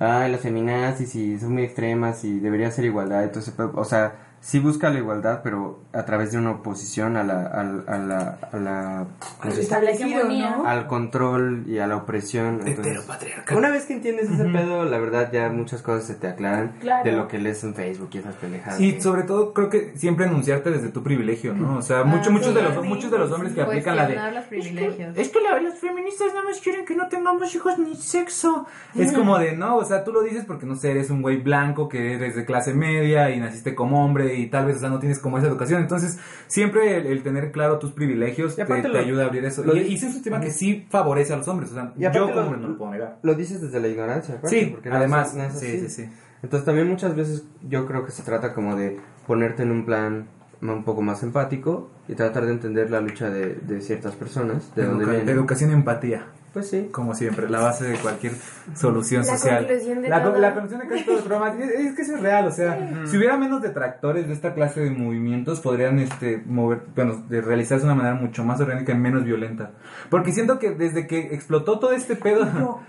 [0.00, 4.58] ay las feminazis y son muy extremas y debería ser igualdad entonces o sea sí
[4.58, 8.56] busca la igualdad pero a través de una oposición a la al- a la, a
[8.56, 9.06] la
[9.38, 9.62] ¿cómo se dice?
[9.62, 10.66] Establecido, ¿no?
[10.66, 13.56] al control y a la opresión entonces, Heteropatriarcal.
[13.56, 17.04] una vez que entiendes ese pedo, la verdad ya muchas cosas se te aclaran Claro.
[17.08, 18.80] de lo que lees en Facebook y esas pendejadas.
[18.80, 21.76] Y sobre todo creo que siempre enunciarte desde tu privilegio, ¿no?
[21.78, 24.14] O sea, muchos muchos de los sí, muchos de los hombres que aplican la de
[24.14, 25.16] Cuestionar los privilegios.
[25.16, 28.66] Es que la- las feministas nada más quieren que no tengamos hijos ni sexo.
[28.96, 31.36] Es como de, no, o sea, tú lo dices porque, no sé, eres un güey
[31.40, 34.88] blanco que eres de clase media y naciste como hombre y tal vez, o sea,
[34.90, 35.80] no tienes como esa educación.
[35.82, 39.44] Entonces, siempre el, el tener claro tus privilegios te, aparte te lo- ayuda a abrir
[39.44, 39.62] eso.
[39.64, 41.70] lo y, y ese es un tema que sí favorece a los hombres.
[41.70, 43.18] O sea, Y yo como lo- no lo puedo negar.
[43.22, 45.80] Lo dices desde la ignorancia, aparte, Sí, porque no además, no es sí, así.
[45.80, 46.08] sí, sí.
[46.42, 50.26] Entonces también muchas veces yo creo que se trata como de ponerte en un plan
[50.60, 54.84] un poco más empático y tratar de entender la lucha de, de ciertas personas, de
[54.84, 55.28] dónde Educa- vienen.
[55.36, 56.26] educación y empatía.
[56.52, 56.88] Pues sí.
[56.92, 58.34] Como siempre, la base de cualquier
[58.74, 59.66] solución La social.
[59.66, 60.38] conclusión de la, todo.
[60.38, 61.54] la conclusión de casi todo el programa.
[61.64, 64.80] Es, es que eso es real, o sea, si hubiera menos detractores de esta clase
[64.80, 68.96] de movimientos, podrían este, mover, bueno, de realizarse de una manera mucho más orgánica y
[68.98, 69.70] menos violenta.
[70.10, 72.44] Porque siento que desde que explotó todo este pedo,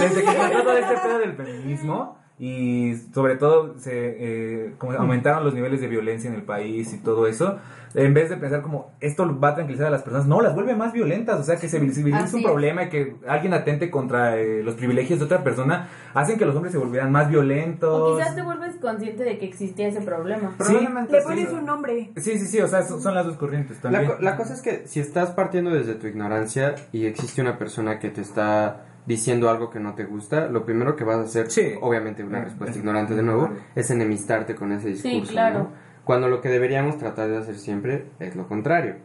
[0.00, 5.44] desde que explotó todo este pedo del feminismo, y sobre todo se eh, como aumentaron
[5.44, 7.58] los niveles de violencia en el país y todo eso
[7.94, 10.74] en vez de pensar como esto va a tranquilizar a las personas no las vuelve
[10.74, 12.46] más violentas o sea que se visibiliza Así un es.
[12.46, 16.56] problema y que alguien atente contra eh, los privilegios de otra persona hacen que los
[16.56, 20.56] hombres se volvieran más violentos O quizás te vuelves consciente de que existía ese problema.
[20.66, 20.76] Sí,
[21.10, 22.10] Le pones un nombre.
[22.16, 24.54] sí sí sí o sea son, son las dos corrientes La, también co- la cosa
[24.54, 28.86] es que si estás partiendo desde tu ignorancia y existe una persona que te está
[29.06, 31.72] diciendo algo que no te gusta, lo primero que vas a hacer, Sí.
[31.80, 35.32] obviamente una Eh, respuesta es- ignorante de nuevo, es enemistarte con ese discurso.
[35.32, 35.58] claro.
[35.58, 35.68] ¿no?
[36.04, 38.96] Cuando lo que deberíamos tratar de hacer siempre es lo contrario.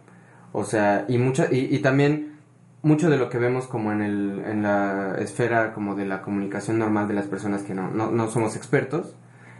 [0.51, 2.37] O sea, y mucha, y, y también
[2.83, 6.79] mucho de lo que vemos como en, el, en la esfera como de la comunicación
[6.79, 9.15] normal de las personas que no, no, no somos expertos,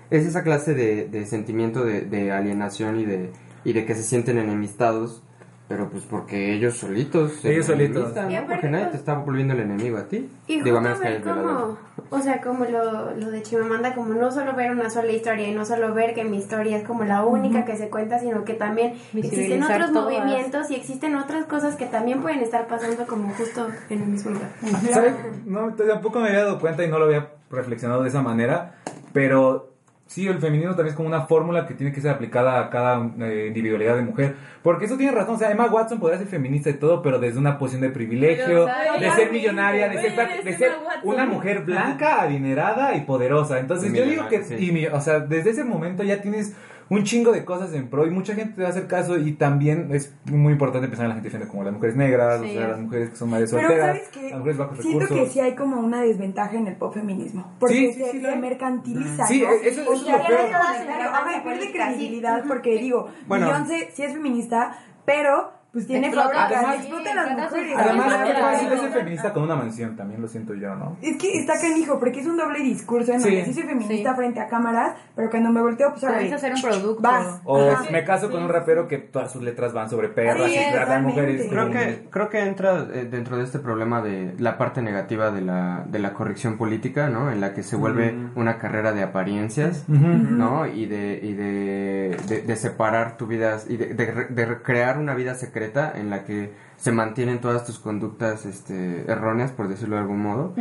[0.09, 3.31] es esa clase de, de sentimiento de, de alienación y de,
[3.65, 5.23] y de que se sienten enemistados,
[5.67, 7.33] pero pues porque ellos solitos.
[7.41, 8.13] se Ellos solitos.
[8.15, 8.21] ¿no?
[8.21, 10.29] aparte, Porque nadie pues- te está volviendo el enemigo a ti.
[10.47, 11.77] Y Digo, menos que como,
[12.09, 15.53] o sea, como lo, lo de Chimamanda, como no solo ver una sola historia y
[15.53, 18.53] no solo ver que mi historia es como la única que se cuenta, sino que
[18.53, 20.13] también existen otros todas.
[20.13, 24.31] movimientos y existen otras cosas que también pueden estar pasando como justo en el mismo
[24.31, 24.49] lugar.
[24.93, 25.13] ¿Sabes?
[25.45, 28.75] No, tampoco me había dado cuenta y no lo había reflexionado de esa manera,
[29.13, 29.73] pero
[30.07, 33.09] sí, el feminismo también es como una fórmula que tiene que ser aplicada a cada
[33.19, 34.35] eh, individualidad de mujer.
[34.63, 37.39] Porque eso tiene razón, o sea, Emma Watson podrá ser feminista y todo, pero desde
[37.39, 41.13] una posición de privilegio, Pero, de ser millonaria, de ser, de ser Emma Watson.
[41.13, 43.59] una mujer blanca, adinerada y poderosa.
[43.59, 44.69] Entonces Y yo digo que, millonaria, sí.
[44.69, 46.53] y mi- o sea, desde ese momento ya tienes
[46.89, 49.33] un chingo de cosas en pro y mucha gente te va a hacer caso y
[49.33, 52.49] también es muy importante pensar en la gente diferente como las mujeres negras, Sí.
[52.49, 54.29] o sea, las mujeres que son madres Pero solteras, ¿sabes qué?
[54.29, 55.27] las mujeres bajos Siento recursos.
[55.27, 57.51] que sí hay como una desventaja en el pop feminismo.
[57.59, 59.49] Porque Sí, se, sí, sí, se mercantiliza, Sí, ¿no?
[59.51, 61.43] eso- eso O es sea, lo ya peor.
[61.43, 63.47] pierde credibilidad porque digo, Bueno.
[63.47, 66.25] Beyoncé sí es feminista, pero pues tiene Además-
[66.77, 67.73] explota a las mujeres.
[67.77, 70.97] Además, Además, es fácil ser feminista con una mansión, también lo siento yo, ¿no?
[71.03, 74.15] Es que está canijo, porque es un doble discurso en donde sí soy feminista Sí.
[74.15, 77.01] frente a cámaras, pero cuando me volteo, pues ahora hacer un producto.
[77.01, 77.41] vas.
[77.43, 77.59] O
[77.91, 81.03] me caso con un rapero que todas sus letras van sobre perras Sí, y tratan
[81.03, 81.45] mujeres.
[81.47, 85.41] Creo que, creo que entra eh, dentro de este problema de la parte negativa de
[85.41, 87.31] la, de la corrección política, ¿no?
[87.31, 90.65] En la que se vuelve una carrera de apariencias, ¿no?
[90.65, 95.35] Y de, y de, de, de separar tu vida y de, de crear una vida
[95.35, 100.21] secreta en la que se mantienen todas tus conductas este, erróneas, por decirlo de algún
[100.21, 100.53] modo.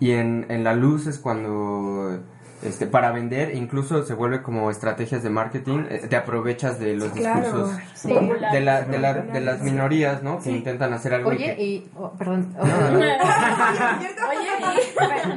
[0.00, 2.20] Y en, en la luz es cuando...
[2.62, 7.08] Este, para vender incluso se vuelve como estrategias de marketing, eh, te aprovechas de los
[7.12, 7.40] Claro.
[7.40, 8.12] discursos Sí.
[8.52, 10.38] de, la, de, la, de las minorías, ¿no?
[10.40, 11.90] Que intentan hacer algo y Oye, que- y.
[11.96, 12.54] oh, perdón.
[12.60, 13.16] Oye,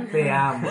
[0.11, 0.67] Te amo.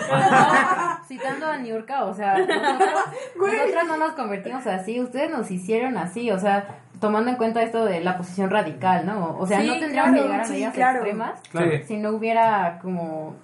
[1.07, 2.89] Citando a Niurka, o sea, nosotros,
[3.35, 7.83] nosotras no nos convertimos así, ustedes nos hicieron así, o sea, tomando en cuenta esto
[7.85, 9.35] de la posición radical, ¿no?
[9.37, 10.99] O sea, Sí, no tendríamos que llegar a sí, medidas claro.
[10.99, 11.71] extremas Claro.
[11.85, 13.35] si no hubiera como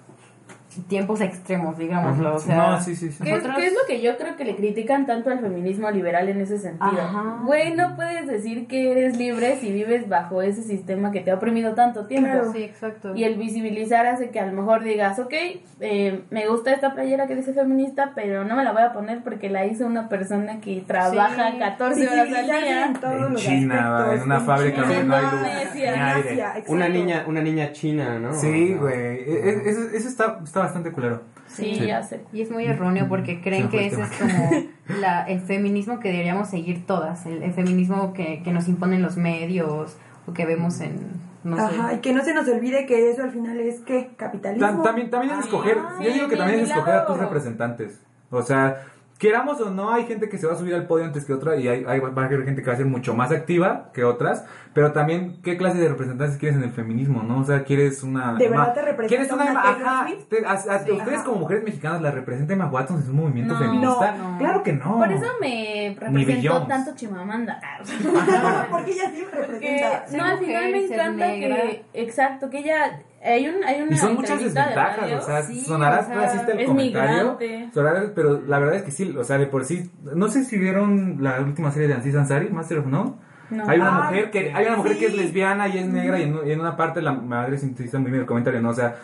[0.88, 2.56] tiempos extremos, digámoslo, o sea...
[2.56, 3.22] no, sí, sí, sí.
[3.24, 5.90] ¿Qué es, Nosotros- qué es lo que yo creo que le critican tanto al feminismo
[5.90, 7.00] liberal en ese sentido?
[7.00, 7.38] Ajá.
[7.44, 11.34] Güey, no puedes decir que eres libre si vives bajo ese sistema que te ha
[11.34, 12.30] oprimido tanto tiempo.
[12.30, 12.52] Claro.
[12.52, 13.14] Sí, exacto.
[13.16, 15.32] Y el visibilizar hace que a lo mejor digas, ok,
[15.80, 19.22] eh, me gusta esta playera que dice feminista, pero no me la voy a poner
[19.22, 21.58] porque la hizo una persona que trabaja Sí.
[21.58, 22.86] 14 horas al día.
[22.86, 25.48] en todos En los China, aspectos, en una fábrica donde no hay en luz.
[25.70, 28.32] Asia, una niña una niña china, ¿no?
[28.34, 28.94] Sí, güey.
[28.94, 31.22] E- e- Eso, eso está, está bastante culero.
[31.46, 31.86] Sí, Sí.
[31.86, 32.20] ya sé.
[32.32, 34.50] Y es muy erróneo porque creen Se me que ese es como
[35.00, 39.16] la, el feminismo que deberíamos seguir todas, el, el feminismo que, que nos imponen los
[39.16, 39.96] medios
[40.26, 40.96] o que vemos en,
[41.42, 41.62] no sé.
[41.62, 44.10] Ajá, y que no se nos olvide que eso al final es ¿qué?
[44.16, 44.66] capitalismo.
[44.78, 48.00] Ta- también, también es escoger, yo digo que también es escoger a tus representantes.
[48.30, 48.84] O sea,
[49.18, 51.56] queramos o no, hay gente que se va a subir al podio antes que otra
[51.56, 54.04] y hay, hay- va a haber gente que va a ser mucho más activa que
[54.04, 57.40] otras, pero también qué clase de representantes quieres en el feminismo, ¿no?
[57.40, 58.34] O sea, quieres una...
[58.34, 59.60] ¿De verdad ma- te representa ¿Quieres una...
[59.60, 60.28] ajá, Swift?
[60.28, 60.90] te- a- a- Sí.
[60.92, 61.24] ¿Ustedes Ajá.
[61.24, 63.60] como mujeres mexicanas la representa Emma Watson en un movimiento No.
[63.60, 64.12] feminista?
[64.16, 64.38] No, no.
[64.38, 64.96] Claro que no.
[64.98, 67.60] Por eso me representó tanto Chimamanda.
[68.70, 70.04] Porque ella sí representa.
[70.16, 74.14] No, al final me encanta que, exacto, que ella, hay, un, hay una Y son
[74.14, 77.70] muchas de desventajas, o sea, sí, sonará o sea, racista el es comentario, migrante.
[77.74, 80.58] sonará- pero la verdad es que sí, o sea, de por sí, no sé si
[80.58, 83.12] vieron la última serie de Aziz Ansari, Master of None.
[83.50, 83.68] No.
[83.68, 86.22] Hay una Ay, mujer que hay una mujer que es lesbiana y es negra y
[86.22, 88.70] en, y en una parte la madre sintetiza muy bien el comentario, ¿no?
[88.70, 88.96] O sea,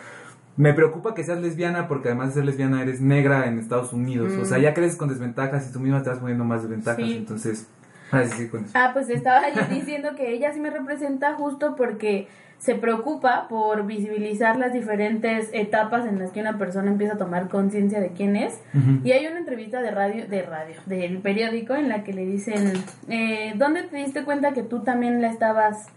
[0.57, 4.33] me preocupa que seas lesbiana porque además de ser lesbiana eres negra en Estados Unidos.
[4.41, 7.05] O sea, ya creces con desventajas y tú misma vas poniendo más desventajas.
[7.05, 7.17] Sí.
[7.17, 7.67] Entonces,
[8.11, 8.71] así sí con eso.
[8.73, 13.85] Ah, pues estaba yo diciendo que ella sí me representa justo porque se preocupa por
[13.85, 18.35] visibilizar las diferentes etapas en las que una persona empieza a tomar conciencia de quién
[18.35, 18.59] es.
[19.03, 22.73] Y hay una entrevista de radio, de radio, del periódico en la que le dicen,
[23.09, 25.87] eh, ¿dónde te diste cuenta que tú también la estabas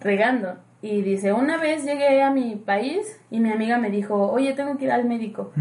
[0.00, 0.56] regando?
[0.82, 4.76] Y dice, una vez llegué a mi país y mi amiga me dijo, oye, tengo
[4.76, 5.52] que ir al médico.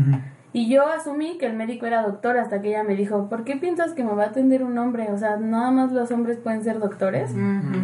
[0.55, 3.55] Y yo asumí que el médico era doctor hasta que ella me dijo, ¿por qué
[3.55, 5.11] piensas que me va a atender un hombre?
[5.11, 7.31] O sea, nada más los hombres pueden ser doctores.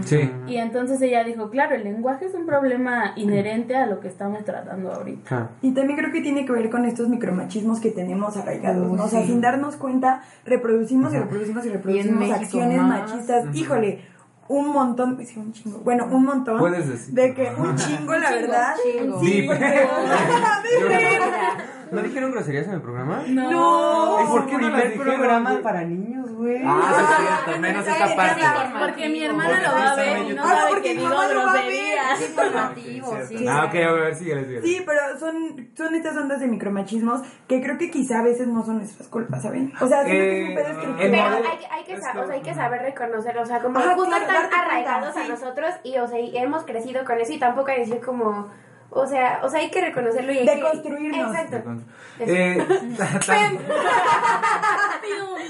[0.05, 0.31] Sí.
[0.47, 4.45] Y entonces ella dijo, claro, el lenguaje es un problema inherente a lo que estamos
[4.45, 5.35] tratando ahorita.
[5.35, 5.49] Ah.
[5.63, 9.03] Y también creo que tiene que ver con estos micromachismos que tenemos arraigados, ¿no?
[9.03, 13.01] O sea, sin darnos cuenta, reproducimos y reproducimos y reproducimos México acciones más.
[13.01, 13.55] machistas.
[13.55, 14.01] Híjole,
[14.47, 15.79] un montón, sí, un chingo.
[15.79, 16.59] Bueno, un montón.
[16.59, 17.15] Puedes decir.
[17.15, 18.73] De que un chingo, la verdad.
[18.83, 19.19] chingo.
[19.21, 19.47] Sí, Sí.
[19.47, 19.65] porque.
[21.91, 23.23] ¿No dijeron groserías en el programa?
[23.27, 24.17] No.
[24.29, 25.63] ¿Por qué no las primer dijeron, programa güey?
[25.63, 26.61] para niños, güey.
[26.65, 28.41] Ah, sí, es menos esta parte.
[28.79, 33.17] Porque mi hermana lo va a ver y no sabe porque que digo más informativo,
[33.27, 33.45] sí.
[33.47, 34.61] Ah, ok, a ver, síguele, síguele.
[34.67, 38.63] Sí, pero son, son estas ondas de micromachismos que creo que quizá a veces no
[38.65, 39.71] son nuestras culpas, ¿saben?
[39.81, 41.11] O sea, siento que es un Eh, pedo el estructural.
[41.11, 43.79] Pero hay, que- hay, que sa- o sea, hay que saber reconocer, o sea, como
[43.79, 45.19] Ajá, justo cuenta, arraigados sí.
[45.21, 48.01] a nosotros y, o sea, y hemos crecido con eso y tampoco hay que decir
[48.05, 48.47] como,
[48.91, 50.55] o sea, o sea, hay que reconocerlo y hay que...
[50.55, 51.35] Deconstruirnos.
[51.35, 51.75] Exacto.
[52.19, 52.57] Eh,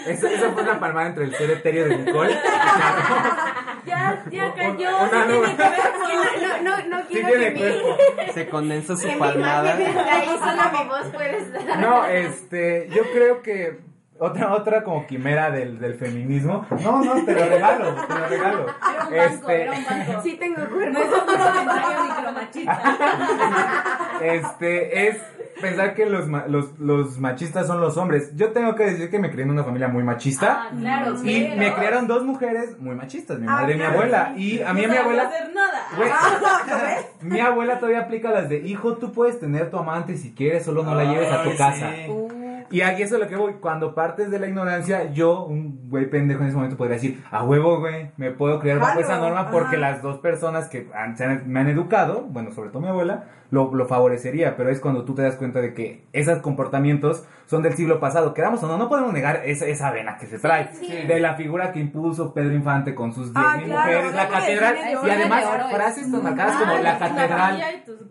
[0.08, 2.38] Esa, esa fue una palmada entre el ser etéreo de Nicole.
[3.86, 4.90] Ya, ya cayó.
[5.04, 8.34] Una no, no, no, no quiero que mi.
[8.34, 9.74] Se condensó su palmada.
[9.74, 11.80] ahí, solo mi voz puede estar.
[11.80, 13.80] No, este, yo creo que
[14.20, 16.66] otra otra como quimera del, del feminismo.
[16.84, 18.66] No, no, te lo regalo, te lo regalo.
[19.12, 20.22] Era un banco, Este, era un banco.
[20.24, 21.00] Sí tengo No cuerpo.
[21.00, 22.98] es un comentario micromachista.
[24.22, 25.18] este es
[25.62, 28.32] pensar que los, ma- los, los machistas son los hombres.
[28.36, 30.64] Yo tengo que decir que me crié en una familia muy machista.
[30.64, 33.84] Ah, claro, Y pero- me criaron dos mujeres muy machistas, mi Ah, madre y mi
[33.84, 34.34] abuela.
[34.38, 35.24] Y a mí no a mi abuela...
[35.24, 35.80] hacer nada.
[35.98, 37.06] Güey, ¿Lo ves?
[37.22, 40.84] mi abuela todavía aplica las de, hijo, tú puedes tener tu amante si quieres, solo
[40.84, 41.92] no la lleves a tu casa.
[41.92, 42.12] sí.
[42.72, 43.54] Y aquí eso es lo que voy.
[43.60, 47.44] Cuando partes de la ignorancia, yo, un güey pendejo en ese momento, podría decir, a
[47.44, 51.26] huevo, güey, me puedo criar bajo esa norma porque las dos personas que han- se
[51.26, 54.56] han- me han educado, bueno, sobre todo mi abuela, lo, lo favorecería.
[54.58, 58.34] Pero es cuando tú te das cuenta de que esos comportamientos son del siglo pasado.
[58.36, 60.70] Queramos o no, no podemos negar esa, esa vena que se trae.
[61.08, 64.76] De la figura que impuso Pedro Infante con sus 10.000 Ah, claro, mujeres, la catedral.
[65.06, 67.64] Y además, frases tan marcadas Ah, como la catedral.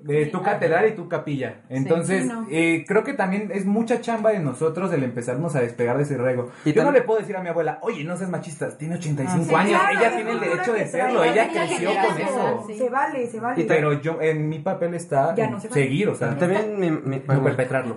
[0.03, 1.61] De tu ah, catedral y tu capilla.
[1.68, 2.46] Entonces, Sí, no.
[2.51, 6.16] eh, creo que también es mucha chamba de nosotros el empezarnos a despegar de ese
[6.16, 6.51] rego.
[6.64, 9.44] Y Yo no le puedo decir a mi abuela, oye, no seas machista, tiene 85
[9.44, 12.66] sí, años, claro, ella tiene el derecho de serlo, ella creció con eso.
[12.77, 13.64] Se vale, se vale.
[13.64, 15.83] Pero yo, en mi papel está Ya no se vale.
[15.83, 17.97] seguir, o sea, También me, me- no perpetrarlo.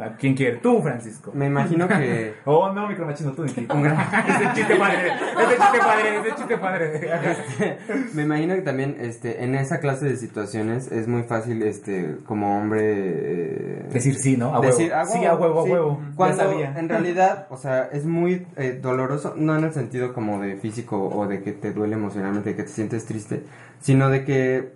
[0.00, 0.56] ¿A quién quiere?
[0.56, 1.32] Tú, Francisco.
[1.34, 3.60] me imagino que Oh, no, micromachismo, tú, Niki.
[4.28, 7.10] ese chiste padre, ese chiste padre, ese chiste padre.
[8.14, 12.56] me imagino que también este en esa clase de situaciones es muy fácil este como
[12.58, 14.54] hombre eh, Decir sí, ¿no?
[14.54, 14.72] A huevo.
[14.72, 16.00] decir a huevo, Sí, a huevo, a huevo.
[16.16, 16.74] Cuando sabía.
[16.78, 21.06] en realidad, o sea, es muy eh, doloroso, no en el sentido como de físico
[21.06, 23.42] o de que te duele emocionalmente, de que te sientes triste,
[23.80, 24.72] sino de que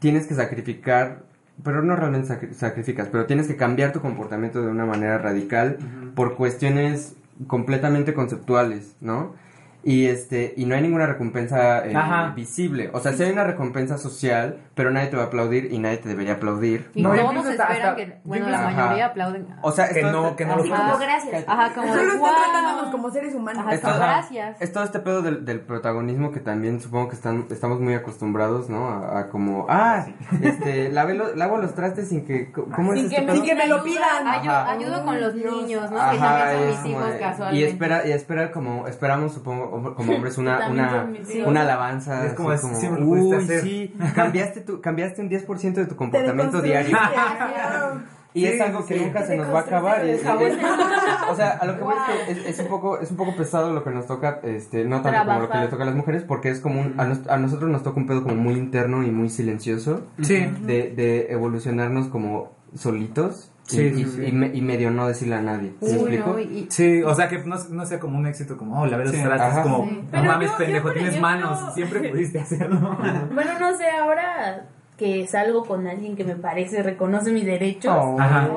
[0.00, 1.29] tienes que sacrificar,
[1.64, 5.78] pero no realmente sacri- sacrificas, pero tienes que cambiar tu comportamiento de una manera radical
[6.14, 7.14] por cuestiones
[7.46, 9.32] completamente conceptuales, ¿no?
[9.82, 11.94] Y este y no hay ninguna recompensa eh,
[12.34, 12.90] visible.
[12.92, 15.96] O sea, sí hay una recompensa social, pero nadie te va a aplaudir y nadie
[15.98, 16.90] te debería aplaudir.
[16.94, 18.70] Y No, todos hasta- esperan hasta- que, bueno, la Ajá.
[18.82, 19.46] mayoría aplauden.
[19.62, 21.08] O sea, Que no, que no Así lo como juzgues.
[21.08, 21.44] gracias.
[21.48, 23.64] Ajá, como Solo tratándonos como seres humanos.
[23.66, 24.04] Ajá, como Ajá.
[24.06, 24.60] gracias.
[24.60, 28.68] Es todo este pedo del, del protagonismo que también supongo que están, estamos muy acostumbrados,
[28.68, 28.88] ¿no?
[28.90, 30.06] A, a como, ah,
[30.42, 33.32] este, lave lo- lavo los trastes sin que, ¿cómo es Sin este que me-?
[33.32, 34.26] Sin que me lo pidan.
[34.26, 35.52] Ayudo con los Dios.
[35.56, 35.96] niños, ¿no?
[35.96, 37.60] que Ajá, también son es mis como hijos de- casualmente.
[37.60, 41.08] y espera, y espera como, esperamos supongo, como hombres una, una,
[41.46, 42.26] una alabanza.
[42.26, 43.60] Es como, así siempre lo pudiste uy, hacer".
[43.62, 46.96] sí, cambiaste tu, cambiaste un 10% de tu comportamiento diario.
[46.96, 48.00] claro.
[48.32, 49.04] Y Sí, es algo que sí.
[49.04, 50.04] nunca se nos va a acabar.
[50.06, 53.00] y- deconstruiste y- o sea, a lo que voy es que es, es un poco,
[53.00, 55.62] es un poco pesado lo que nos toca, este, no tanto como lo que Trabajar.
[55.64, 57.98] le toca a las mujeres, porque es como un, a, nos- a nosotros nos toca
[57.98, 60.46] un pedo como muy interno y muy silencioso Sí.
[60.60, 64.24] de, de evolucionarnos como solitos Sí, y- sí, sí.
[64.26, 65.72] y me- y medio no decirle a nadie.
[65.80, 66.30] ¿Me Uy, explico?
[66.30, 68.86] no, y- y- Sí, o sea que no, no sea como un éxito como, oh,
[68.86, 69.18] la verdad Sí.
[69.20, 70.02] es como, Sí.
[70.12, 72.96] no mames, yo- pendejo, tienes ejemplo- manos, siempre pudiste hacerlo.
[73.34, 77.94] Bueno, no sé, ahora que salgo con alguien que me parece reconoce mis derechos.
[77.98, 78.20] Oh.
[78.20, 78.48] Ajá.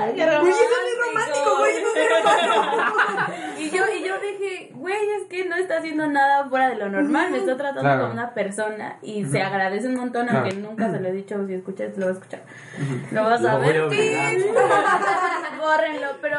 [0.00, 0.56] Ay, qué eso romántico.
[0.58, 3.32] es romántico, güey, no es romántico.
[3.62, 6.90] Y yo, y yo dije, güey, es que no está haciendo nada fuera de lo
[6.90, 8.00] normal, me está tratando Claro.
[8.02, 10.40] como una persona y se agradece un montón, Claro.
[10.40, 12.40] aunque nunca se lo he dicho, si escuchas, lo vas a escuchar.
[13.12, 14.10] Lo vas a Lo ver, sí.
[15.60, 16.38] Bórrenlo, pero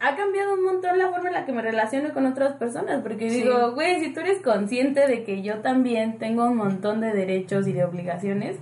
[0.00, 3.28] ha cambiado un montón la forma en la que me relaciono con otras personas, porque
[3.30, 7.66] digo, güey, si tú eres consciente de que yo también tengo un montón de derechos
[7.66, 8.56] y de obligaciones,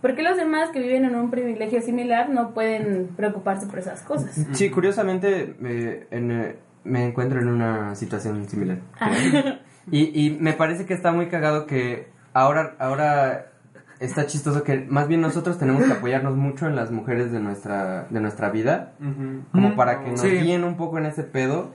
[0.00, 4.02] ¿por qué los demás que viven en un privilegio similar no pueden preocuparse por esas
[4.02, 4.34] cosas?
[4.52, 6.56] Sí, curiosamente eh, en, eh,
[6.88, 8.78] me encuentro en una situación similar.
[9.90, 13.46] Y, y me parece que está muy cagado que ahora, ahora
[14.00, 18.06] está chistoso que más bien nosotros tenemos que apoyarnos mucho en las mujeres de nuestra,
[18.10, 18.92] de nuestra vida,
[19.52, 20.28] como para que nos Sí.
[20.30, 21.72] guíen un poco en ese pedo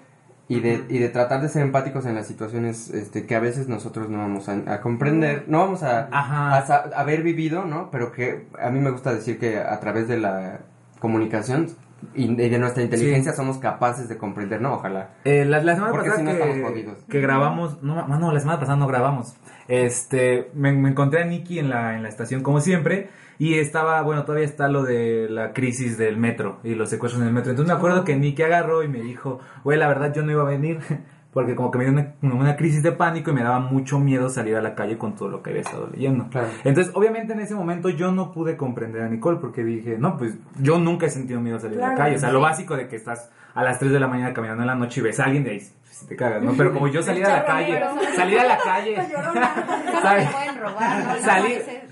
[0.47, 3.67] y de, y de tratar de ser empáticos en las situaciones este, que a veces
[3.67, 7.89] nosotros no vamos a, a comprender, no vamos a, a sa- haber vivido, ¿no?
[7.91, 10.59] Pero que a mí me gusta decir que a través de la
[10.99, 11.67] comunicación
[12.13, 14.75] y de, nuestra inteligencia somos capaces de comprender, ¿no?
[14.75, 15.15] Ojalá.
[15.23, 18.59] Eh, la, la semana Porque pasada si no que, que grabamos, no, no, la semana
[18.59, 19.35] pasada no grabamos.
[19.67, 24.01] Este, me, me encontré a Nicky en la, en la estación como siempre y estaba,
[24.01, 27.51] bueno, todavía está lo de la crisis del metro y los secuestros en el metro.
[27.51, 30.43] Entonces me acuerdo que Nicky agarró y me dijo, güey, la verdad yo no iba
[30.43, 30.79] a venir,
[31.33, 34.29] porque como que me dio una, una crisis de pánico y me daba mucho miedo
[34.29, 36.27] salir a la calle con todo lo que había estado leyendo.
[36.29, 36.47] Claro.
[36.63, 40.35] Entonces, obviamente en ese momento yo no pude comprender a Nicole porque dije, no, pues
[40.59, 42.15] yo nunca he sentido miedo a salir a la Claro, calle.
[42.17, 44.67] O sea, lo básico de que estás a las 3 de la mañana caminando en
[44.67, 46.53] la noche y ves a alguien de ahí, si te cagas, ¿no?
[46.57, 47.79] Pero como yo salir a la calle,
[48.15, 48.97] salir a la calle,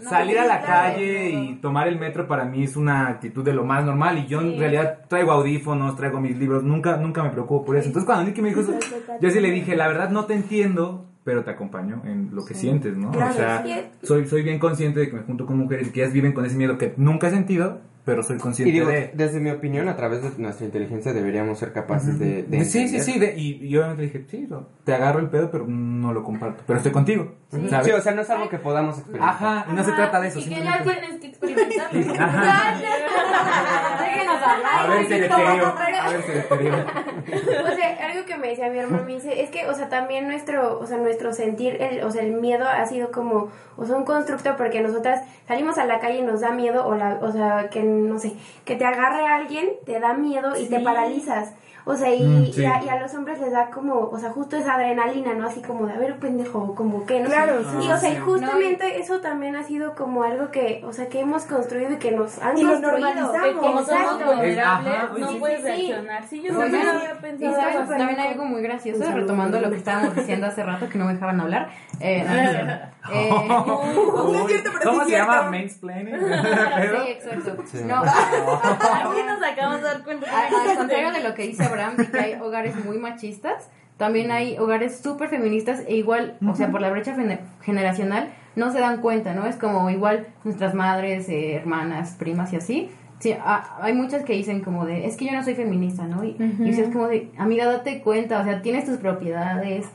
[0.09, 3.63] salir, a la calle y tomar el metro para mí es una actitud de lo
[3.63, 7.65] más normal y yo en realidad traigo audífonos, traigo mis libros, nunca nunca me preocupo
[7.65, 7.87] por eso.
[7.87, 8.73] Entonces cuando Nicky me dijo eso,
[9.19, 12.55] yo sí le dije, la verdad no te entiendo, pero te acompaño en lo que
[12.55, 13.11] sientes, ¿no?
[13.11, 13.63] Claro, o sea,
[14.01, 16.55] soy soy bien consciente de que me junto con mujeres que ellas viven con ese
[16.55, 19.95] miedo que nunca he sentido, pero soy Y consciente digo, de desde mi opinión, a
[19.95, 23.01] través de nuestra inteligencia deberíamos ser capaces de, de sí, sí, entender.
[23.03, 26.13] sí, de- y, y yo obviamente dije, sí, no, te agarro el pedo, pero no
[26.13, 27.33] lo comparto, pero estoy contigo,
[27.69, 27.85] ¿sabes?
[27.87, 29.35] Sí, o sea, no es algo que podamos experimentar.
[29.35, 30.39] Ajá, y no se trata de eso.
[30.39, 32.13] Y que ya tienes que experimentarlo.
[32.23, 32.75] Ajá.
[33.99, 34.79] Déjenos hablar.
[34.79, 35.65] A ver, cereterio.
[36.01, 36.73] A ver, cereterio.
[37.31, 40.27] O sea, algo que me decía mi hermano me dice, es que, o sea, también
[40.27, 43.95] nuestro, o sea, nuestro sentir, el, o sea, el miedo ha sido como, o sea,
[43.95, 47.31] un constructo porque nosotras salimos a la calle y nos da miedo, o la, o
[47.31, 48.33] sea, que, no sé,
[48.65, 51.53] que te agarre alguien, te da miedo y te paralizas.
[51.85, 52.61] O sea, y, Mm, sí.
[52.61, 55.47] y, a, y a los hombres les da como, o sea, justo esa adrenalina, ¿no?
[55.47, 57.33] Así como de, a ver, pendejo, como que, no sé.
[57.35, 58.19] Claro, Y, sí, o sea, y sí.
[58.21, 62.11] justamente eso también ha sido como algo que, o sea, que hemos construido y que
[62.11, 62.91] nos han Y construido.
[62.91, 63.31] normalizamos.
[63.43, 66.23] Que como somos vulnerables, no sí, puedes reaccionar.
[66.27, 70.15] Sí, yo también había y pensado también hay algo muy gracioso, retomando lo que estábamos
[70.15, 71.69] diciendo hace rato, que no me dejaban hablar.
[71.99, 72.91] Eh, no.
[73.11, 74.47] Eh, No
[74.83, 76.15] ¿Cómo se llama mansplaining?
[76.21, 77.55] Sí, exacto.
[77.85, 80.27] No, Aquí nos acabamos de dar cuenta.
[80.47, 81.67] al contrario de lo que dice
[82.11, 86.81] Que hay hogares muy machistas, también hay hogares súper feministas e igual, o sea, por
[86.81, 89.45] la brecha gene- generacional, no se dan cuenta, ¿no?
[89.45, 92.89] Es como igual nuestras madres, eh, hermanas, primas y así.
[93.19, 96.23] Sí, a- hay muchas que dicen como de, es que yo no soy feminista, ¿no?
[96.23, 99.85] Y, y dices como de, amiga, date cuenta, o sea, tienes tus propiedades,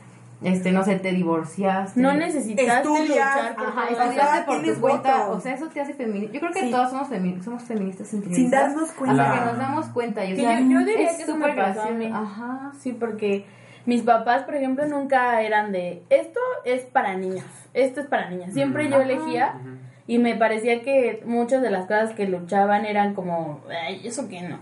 [0.43, 1.99] este, no sé, te divorciaste.
[1.99, 5.37] No Estudias, luchar por Ajá, tu estudiaste Ajá, por tu tienes cuenta, voto.
[5.37, 6.33] o sea, eso te hace feminista.
[6.33, 6.71] Yo creo que Sí.
[6.71, 9.23] todos somos, femi- somos feministas Sin darnos cuenta.
[9.31, 10.25] Hasta que nos damos cuenta.
[10.25, 11.89] Y, o Que sea, yo, yo diría es que súper gracioso.
[12.13, 12.71] Ajá.
[12.79, 13.45] Sí, porque
[13.85, 18.53] mis papás, por ejemplo, nunca eran de esto es para niños, esto es para niñas.
[18.53, 19.55] Siempre yo elegía
[20.05, 24.41] y me parecía que muchas de las cosas que luchaban eran como, ay, eso que
[24.41, 24.59] no.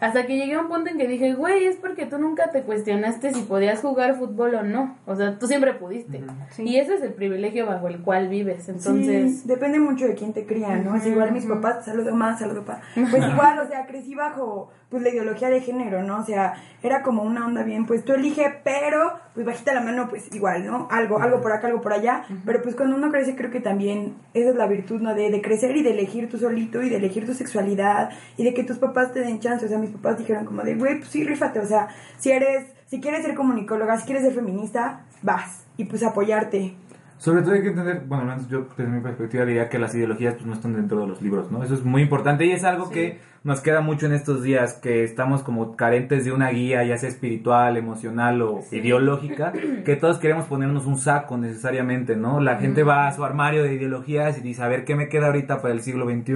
[0.00, 2.62] Hasta que llegué a un punto en que dije, güey, es porque tú nunca te
[2.62, 4.96] cuestionaste si podías jugar fútbol o no.
[5.06, 6.22] O sea, tú siempre pudiste.
[6.50, 6.62] Sí.
[6.64, 8.68] Y ese es el privilegio bajo el cual vives.
[8.68, 10.96] Entonces, Sí, depende mucho de quién te cría, ¿no?
[10.96, 12.80] Es igual mis papás, saludo más, saludo pa.
[12.94, 16.20] Pues igual, o sea, crecí bajo pues la ideología de género, ¿no?
[16.20, 20.08] O sea, era como una onda bien, pues tú elige, pero pues bajita la mano,
[20.08, 20.88] pues igual, ¿no?
[20.90, 22.24] Algo, algo por acá, algo por allá.
[22.46, 25.14] Pero pues cuando uno crece creo que también esa es la virtud, ¿no?
[25.14, 28.54] De, de crecer y de elegir tú solito y de elegir tu sexualidad y de
[28.54, 29.66] que tus papás te den chance.
[29.66, 31.60] O sea, mis papás dijeron como de, güey, pues sí, rífate.
[31.60, 35.64] O sea, si eres, si quieres ser comunicóloga, si quieres ser feminista, vas.
[35.76, 36.74] Y pues apoyarte.
[37.18, 39.94] Sobre todo hay que entender, bueno, al menos yo desde mi perspectiva diría que las
[39.94, 41.64] ideologías pues, no están dentro de los libros, ¿no?
[41.64, 45.02] Eso es muy importante y es algo que nos queda mucho en estos días, que
[45.02, 49.52] estamos como carentes de una guía, ya sea espiritual, emocional o ideológica,
[49.84, 52.38] que todos queremos ponernos un saco necesariamente, ¿no?
[52.40, 55.26] La gente va a su armario de ideologías y dice, a ver, ¿qué me queda
[55.26, 56.34] ahorita para el siglo XXI?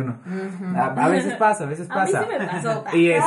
[0.74, 2.24] a, a veces pasa, a veces a mí pasa.
[2.24, 2.84] sí me pasó.
[2.94, 3.22] Y este...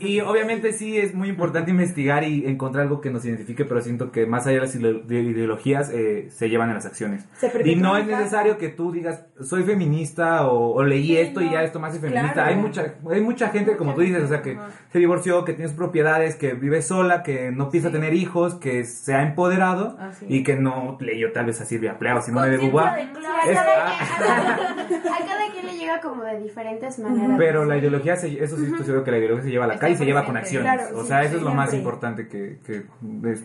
[0.00, 4.12] Y obviamente sí es muy importante investigar y encontrar algo que nos identifique, pero siento
[4.12, 7.24] que más allá de las ide- de ideologías eh, se llevan en las acciones.
[7.64, 11.46] Y no es necesario que tú digas, soy feminista o, o leí Sí, esto y
[11.46, 12.32] no, ya esto hace feminista.
[12.32, 12.48] claro.
[12.50, 14.58] Hay mucha hay mucha gente, como tú dices, o sea, que
[14.92, 18.84] se divorció, que tiene sus propiedades, que vive sola, que no piensa tener hijos, que
[18.84, 22.50] se ha empoderado Así y que no leyó tal vez a Silvia Plath o Conciencia
[22.58, 22.94] Beauvoir.
[22.94, 27.36] de Sí, a cada, a cada quien le llega como de diferentes maneras.
[27.38, 29.78] Pero la ideología, se- eso sí estoy seguro que la ideología se lleva a la
[29.78, 30.72] calle y se lleva con acciones.
[30.72, 32.84] Claro, o sea, sí, eso es lo más importante que, que
[33.30, 33.42] es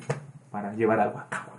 [0.52, 1.52] para llevar algo a cabo,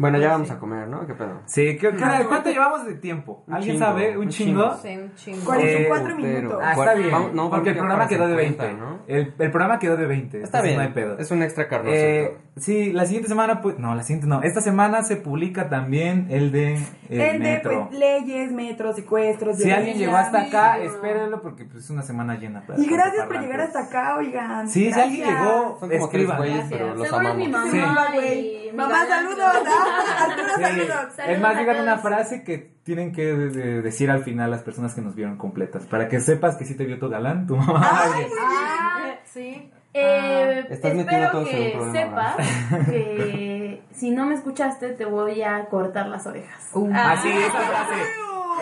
[0.00, 1.06] Bueno, ya vamos a comer, ¿no?
[1.06, 1.42] ¿Qué pedo?
[1.44, 3.44] Sí, ¿qué- qué- ¿cuánto llevamos de tiempo?
[3.46, 4.16] Un ¿Alguien chingo, sabe?
[4.16, 4.62] ¿Un un chingo?
[4.62, 4.76] chingo.
[4.82, 5.44] Sí, un chingo.
[5.44, 6.32] 44 Putero.
[6.38, 6.60] minutos.
[6.64, 7.10] Ah, está bien.
[7.10, 8.80] vamos- no, porque el programa quedó de 50, 20.
[8.82, 8.98] ¿no?
[9.06, 10.38] El, el programa quedó de 20.
[10.42, 10.76] Está entonces bien.
[10.76, 11.18] No hay pedo.
[11.18, 11.94] Es un extra carnoso.
[11.94, 14.42] Eh, sí, la siguiente semana, pues, no, la siguiente no.
[14.42, 16.76] Esta semana se publica también el de
[17.10, 17.88] el, El de metro.
[17.90, 19.58] pues, leyes, metros, secuestros.
[19.58, 20.06] si alguien violencia.
[20.06, 22.62] llegó hasta acá, espérenlo porque pues, es una semana llena.
[22.66, 24.66] para Y gracias por llegar hasta acá, oigan.
[24.66, 25.44] Sí, si alguien Gracias.
[25.46, 26.36] llegó, Son como tres escriban.
[26.38, 26.80] güeyes, Gracias.
[26.80, 27.60] pero los Seguro es mi amamos.
[27.60, 27.70] mamá.
[27.70, 27.78] Sí.
[27.78, 28.70] Mamá, y güey.
[28.70, 29.08] mi Mamá, galán.
[29.08, 29.52] saludos.
[29.66, 29.86] ¿ah?
[30.18, 31.18] Arturo, Sí, saludos.
[31.26, 34.62] Es más, a digan una frase que tienen que de- de- decir al final las
[34.62, 35.86] personas que nos vieron completas.
[35.86, 37.80] Para que sepas que sí te vio tu galán, tu mamá.
[37.82, 39.70] Ah, sí.
[39.92, 45.42] Eh, Estás metiendo espero un que problema, sepas que si no me escuchaste te voy
[45.42, 46.70] a cortar las orejas.
[46.74, 46.88] Uh.
[46.94, 47.94] Ah, Así, esa frase.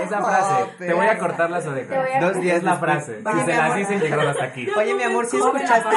[0.00, 2.20] Esa frase, Oh, te voy a cortar las orejas.
[2.20, 3.18] Dos días Es la frase.
[3.18, 4.68] Si se las dicen, llegaron hasta aquí.
[4.76, 5.96] Oye, mi amor, ¿sí escuchaste?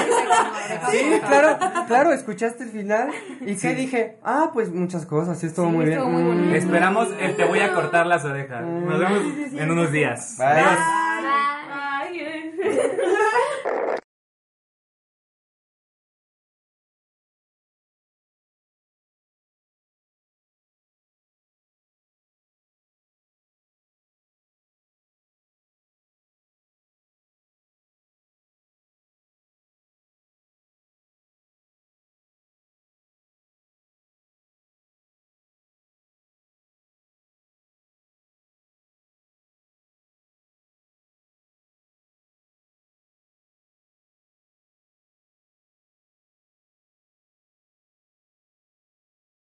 [0.91, 3.09] Sí, claro, claro, escuchaste el final.
[3.41, 4.17] ¿Y qué dije?
[4.23, 6.01] Ah, pues muchas cosas, sí, estuvo Sí, muy bien.
[6.11, 6.23] muy.
[6.23, 6.55] Mm.
[6.55, 8.63] Esperamos el te voy a cortar las orejas.
[8.63, 9.21] Nos vemos
[9.53, 10.35] en unos días.
[10.37, 10.47] Bye.
[10.47, 10.79] Adiós.